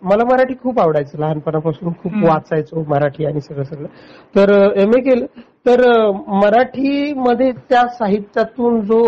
[0.02, 2.12] मला मराठी खूप आवडायचं लहानपणापासून खूप.
[2.26, 3.88] वाचायचो मराठी आणि सगळं सगळं
[4.36, 4.52] तर
[4.82, 5.26] एम ए केलं
[5.68, 5.82] तर
[6.28, 9.00] मराठीमध्ये त्या साहित्यातून जो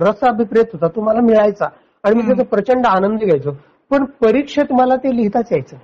[0.00, 1.66] रस अभिप्रेत होता तो मला मिळायचा
[2.04, 2.22] आणि मी.
[2.26, 3.50] त्याचा प्रचंड आनंद घ्यायचो
[3.90, 5.76] पण परीक्षेत मला ते लिहिताच यायचं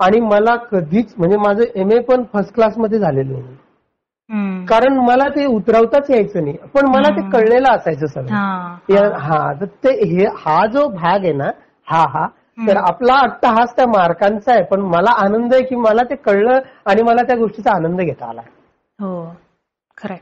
[0.00, 3.54] आणि मला कधीच म्हणजे माझं एम ए पण फर्स्ट क्लासमध्ये झालेलं नाही.
[4.68, 6.56] कारण मला ते उतरवताच यायचं नाही.
[6.74, 7.20] पण मला ते.
[7.30, 8.34] कळलेलं असायचं सगळं.
[8.34, 11.50] हा, हा तर ते हे हा जो भाग आहे ना
[11.88, 12.26] हा हा
[12.68, 12.76] तर.
[12.78, 14.62] आपला अट्टहास त्या मार्कांचा आहे.
[14.62, 18.40] पण मला आनंद आहे की मला ते कळलं आणि मला त्या गोष्टीचा आनंद घेता आला.
[18.98, 19.24] हो.
[19.98, 20.18] खरंय.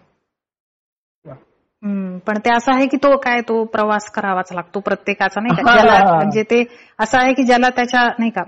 [2.26, 6.14] पण ते असं आहे की तो काय तो प्रवास करावाच लागतो प्रत्येकाचा नाही का.
[6.16, 6.62] म्हणजे ते
[6.98, 8.42] असं आहे की ज्याला त्याच्या नाही का.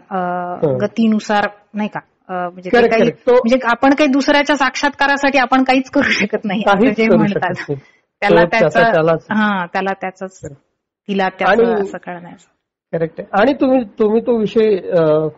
[0.80, 2.00] गतीनुसार नाही का
[2.30, 6.62] म्हणजे काही म्हणजे आपण काही दुसऱ्याच्या साक्षात्कारासाठी आपण काहीच करू शकत नाही
[6.96, 7.72] जे म्हणतात.
[8.22, 8.82] त्याला त्याचा.
[9.30, 10.22] हा त्याला त्याच
[11.08, 12.48] तिला असं कळण्याचं
[12.92, 14.76] करेक्ट आहे आणि तुम्ही तुम्ही तो विषय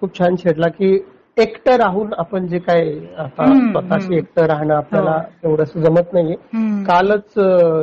[0.01, 0.99] खूप छान छेडला की
[1.39, 2.83] एकटं राहून आपण जे काय
[3.19, 4.17] आता स्वतःशी.
[4.17, 6.37] एकटं राहणं आपल्याला एवढंच जमत नाहीये
[6.85, 7.39] कालच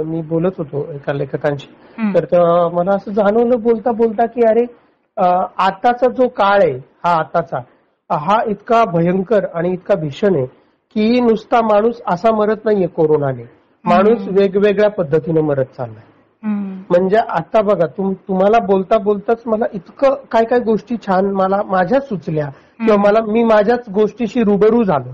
[0.05, 1.67] मी बोलत होतो एका लेखकांशी.
[2.15, 2.25] तर
[2.73, 4.65] मला असं जाणवलं बोलता बोलता की अरे
[5.57, 7.59] आताचा जो काळ आहे हा आताचा
[8.11, 10.45] हा इतका भयंकर आणि इतका भीषण आहे
[10.95, 13.43] की नुसता माणूस असा मरत नाहीये कोरोनाने.
[13.85, 16.03] माणूस वेगवेगळ्या पद्धतीने मरत चाललाय.
[16.89, 22.09] म्हणजे आता बघा तुम तुम्हाला बोलता बोलताच मला इतकं काय काय गोष्टी छान मला माझ्याच
[22.09, 22.45] सुचल्या
[22.79, 25.11] किंवा मला मी माझ्याच गोष्टीशी रुबरू झालो.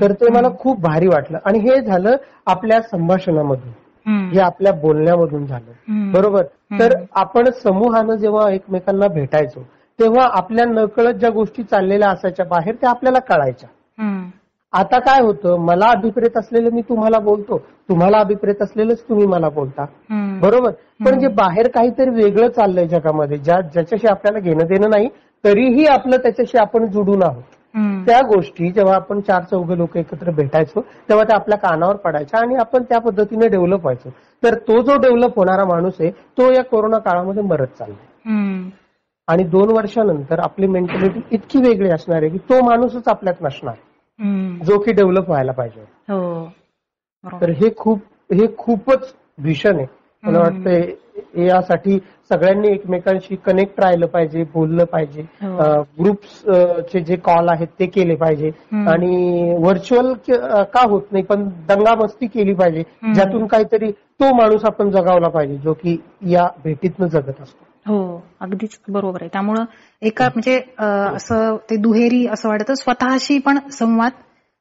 [0.00, 1.38] तर ते मला खूप भारी वाटलं.
[1.44, 2.16] आणि हे झालं
[2.46, 3.72] आपल्या संभाषणामधून.
[4.32, 5.72] हे आपल्या बोलण्यामधून झालं.
[6.12, 6.42] बरोबर?
[6.80, 9.60] तर आपण समूहानं जेव्हा एकमेकांना भेटायचो
[10.00, 13.68] तेव्हा आपल्या नकळत ज्या गोष्टी चाललेल्या असायच्या बाहेर त्या आपल्याला कळायच्या.
[14.72, 19.84] आता काय होतं मला अभिप्रेत असलेलं मी तुम्हाला बोलतो तुम्हाला अभिप्रेत असलेलंच तुम्ही मला बोलता.
[20.40, 20.70] बरोबर?
[21.04, 25.08] पण जे बाहेर काहीतरी वेगळं चाललंय जगामध्ये ज्या ज्याच्याशी आपल्याला घेणं देणं नाही
[25.44, 27.42] तरीही आपलं त्याच्याशी आपण जुडून आहोत.
[28.06, 32.54] त्या गोष्टी जेव्हा आपण चार चौघ लोक एकत्र भेटायचो तेव्हा त्या आपल्या कानावर पडायच्या आणि
[32.54, 34.10] आपण त्या पद्धतीने डेव्हलप व्हायचो.
[34.42, 38.32] तर तो जो डेव्हलप होणारा माणूस आहे तो या कोरोना काळामध्ये मरत चाललाय.
[39.30, 43.74] आणि दोन वर्षानंतर आपली मेंटॅलिटी इतकी वेगळी असणार आहे की तो माणूसच आपल्यात नसणार.
[44.64, 46.44] जो की डेव्हलप व्हायला पाहिजे हो.
[47.24, 48.00] तर हे खूप
[48.30, 49.12] हे खूपच
[49.42, 49.86] भीषण आहे
[50.22, 50.38] मला.
[50.38, 51.98] वाटतं यासाठी
[52.30, 55.82] सगळ्यांनी एकमेकांशी कनेक्ट राहिलं पाहिजे बोललं पाहिजे हो.
[56.00, 56.40] ग्रुप्स
[56.92, 58.50] चे जे कॉल आहेत ते केले पाहिजे.
[58.72, 60.12] आणि व्हर्च्युअल
[60.74, 62.82] का होत नाही पण दंगामस्ती केली पाहिजे.
[63.14, 65.96] ज्यातून काहीतरी तो माणूस आपण जगावला पाहिजे जो की
[66.28, 69.28] या भेटीतनं जगत असतो हो अगदीच बरोबर आहे.
[69.32, 69.64] त्यामुळं
[70.02, 72.74] एका म्हणजे अं, असं ते दुहेरी असं वाटतं.
[72.74, 74.12] स्वतःशी पण संवाद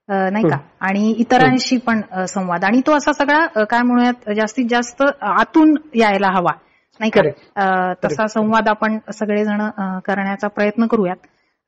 [0.09, 0.57] नाही का?
[0.79, 2.63] आणि इतरांशी पण संवाद.
[2.63, 6.51] आणि तो असा सगळा काय म्हणूयात जास्तीत जास्त आतून यायला हवा.
[6.99, 7.21] नाही का?
[8.05, 9.69] तसा संवाद आपण सगळेजण
[10.05, 11.17] करण्याचा प्रयत्न करूयात.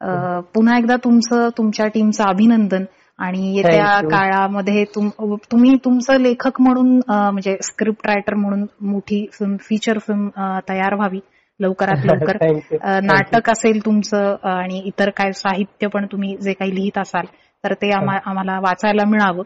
[0.02, 2.84] अं, पुन्हा एकदा तुमचं तुमच्या टीमचं अभिनंदन.
[3.18, 4.00] आणि येत्या.
[4.10, 10.28] काळामध्ये तुम- तुम्ही तुमचं लेखक म्हणून म्हणजे स्क्रिप्ट रायटर म्हणून मोठी फिल्म फीचर फिल्म
[10.70, 11.20] तयार व्हावी.
[11.62, 12.38] लवकरात लवकर
[13.04, 17.26] नाटक असेल तुमचं आणि इतर काय साहित्य पण तुम्ही जे काही लिहित असाल
[17.64, 19.44] तर ते आम्हा- आम्हाला वाचायला मिळावं.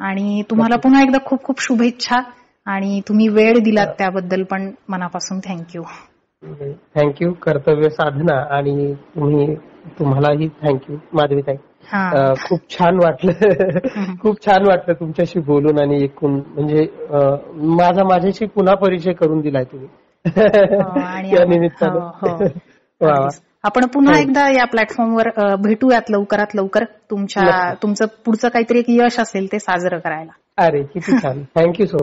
[0.00, 2.16] आणि तुम्हाला पुन्हा एकदा खूप खूप शुभेच्छा
[2.66, 5.82] आणि तुम्ही वेळ दिलात त्याबद्दल पण मनापासून थँक्यू
[6.94, 9.54] थँक्यू कर्तव्य साधना आणि तुम्ही
[9.98, 11.54] तुम्हालाही थँक्यू माधवी ताई
[11.92, 12.34] हा.
[12.34, 13.32] खूप छान वाटलं.
[14.22, 16.86] खूप छान वाटलं तुमच्याशी बोलून आणि एकूण म्हणजे
[17.76, 19.86] माझा माझ्याशी पुन्हा परिचय करून दिलाय तुम्ही.
[19.86, 20.07] हो,
[21.04, 22.10] आणि आम्हा- निमित्तानं.
[22.22, 22.44] हो,
[23.06, 23.28] हो.
[23.62, 27.74] आपण पुन्हा एकदा या प्लॅटफॉर्मवर भेटूयात लवकरात लवकर तुमच्या.
[27.74, 30.64] तुमचं पुढचं काहीतरी एक यश असेल ते साजरं करायला.
[30.64, 31.42] अरे किती छान.
[31.42, 31.98] Thank you so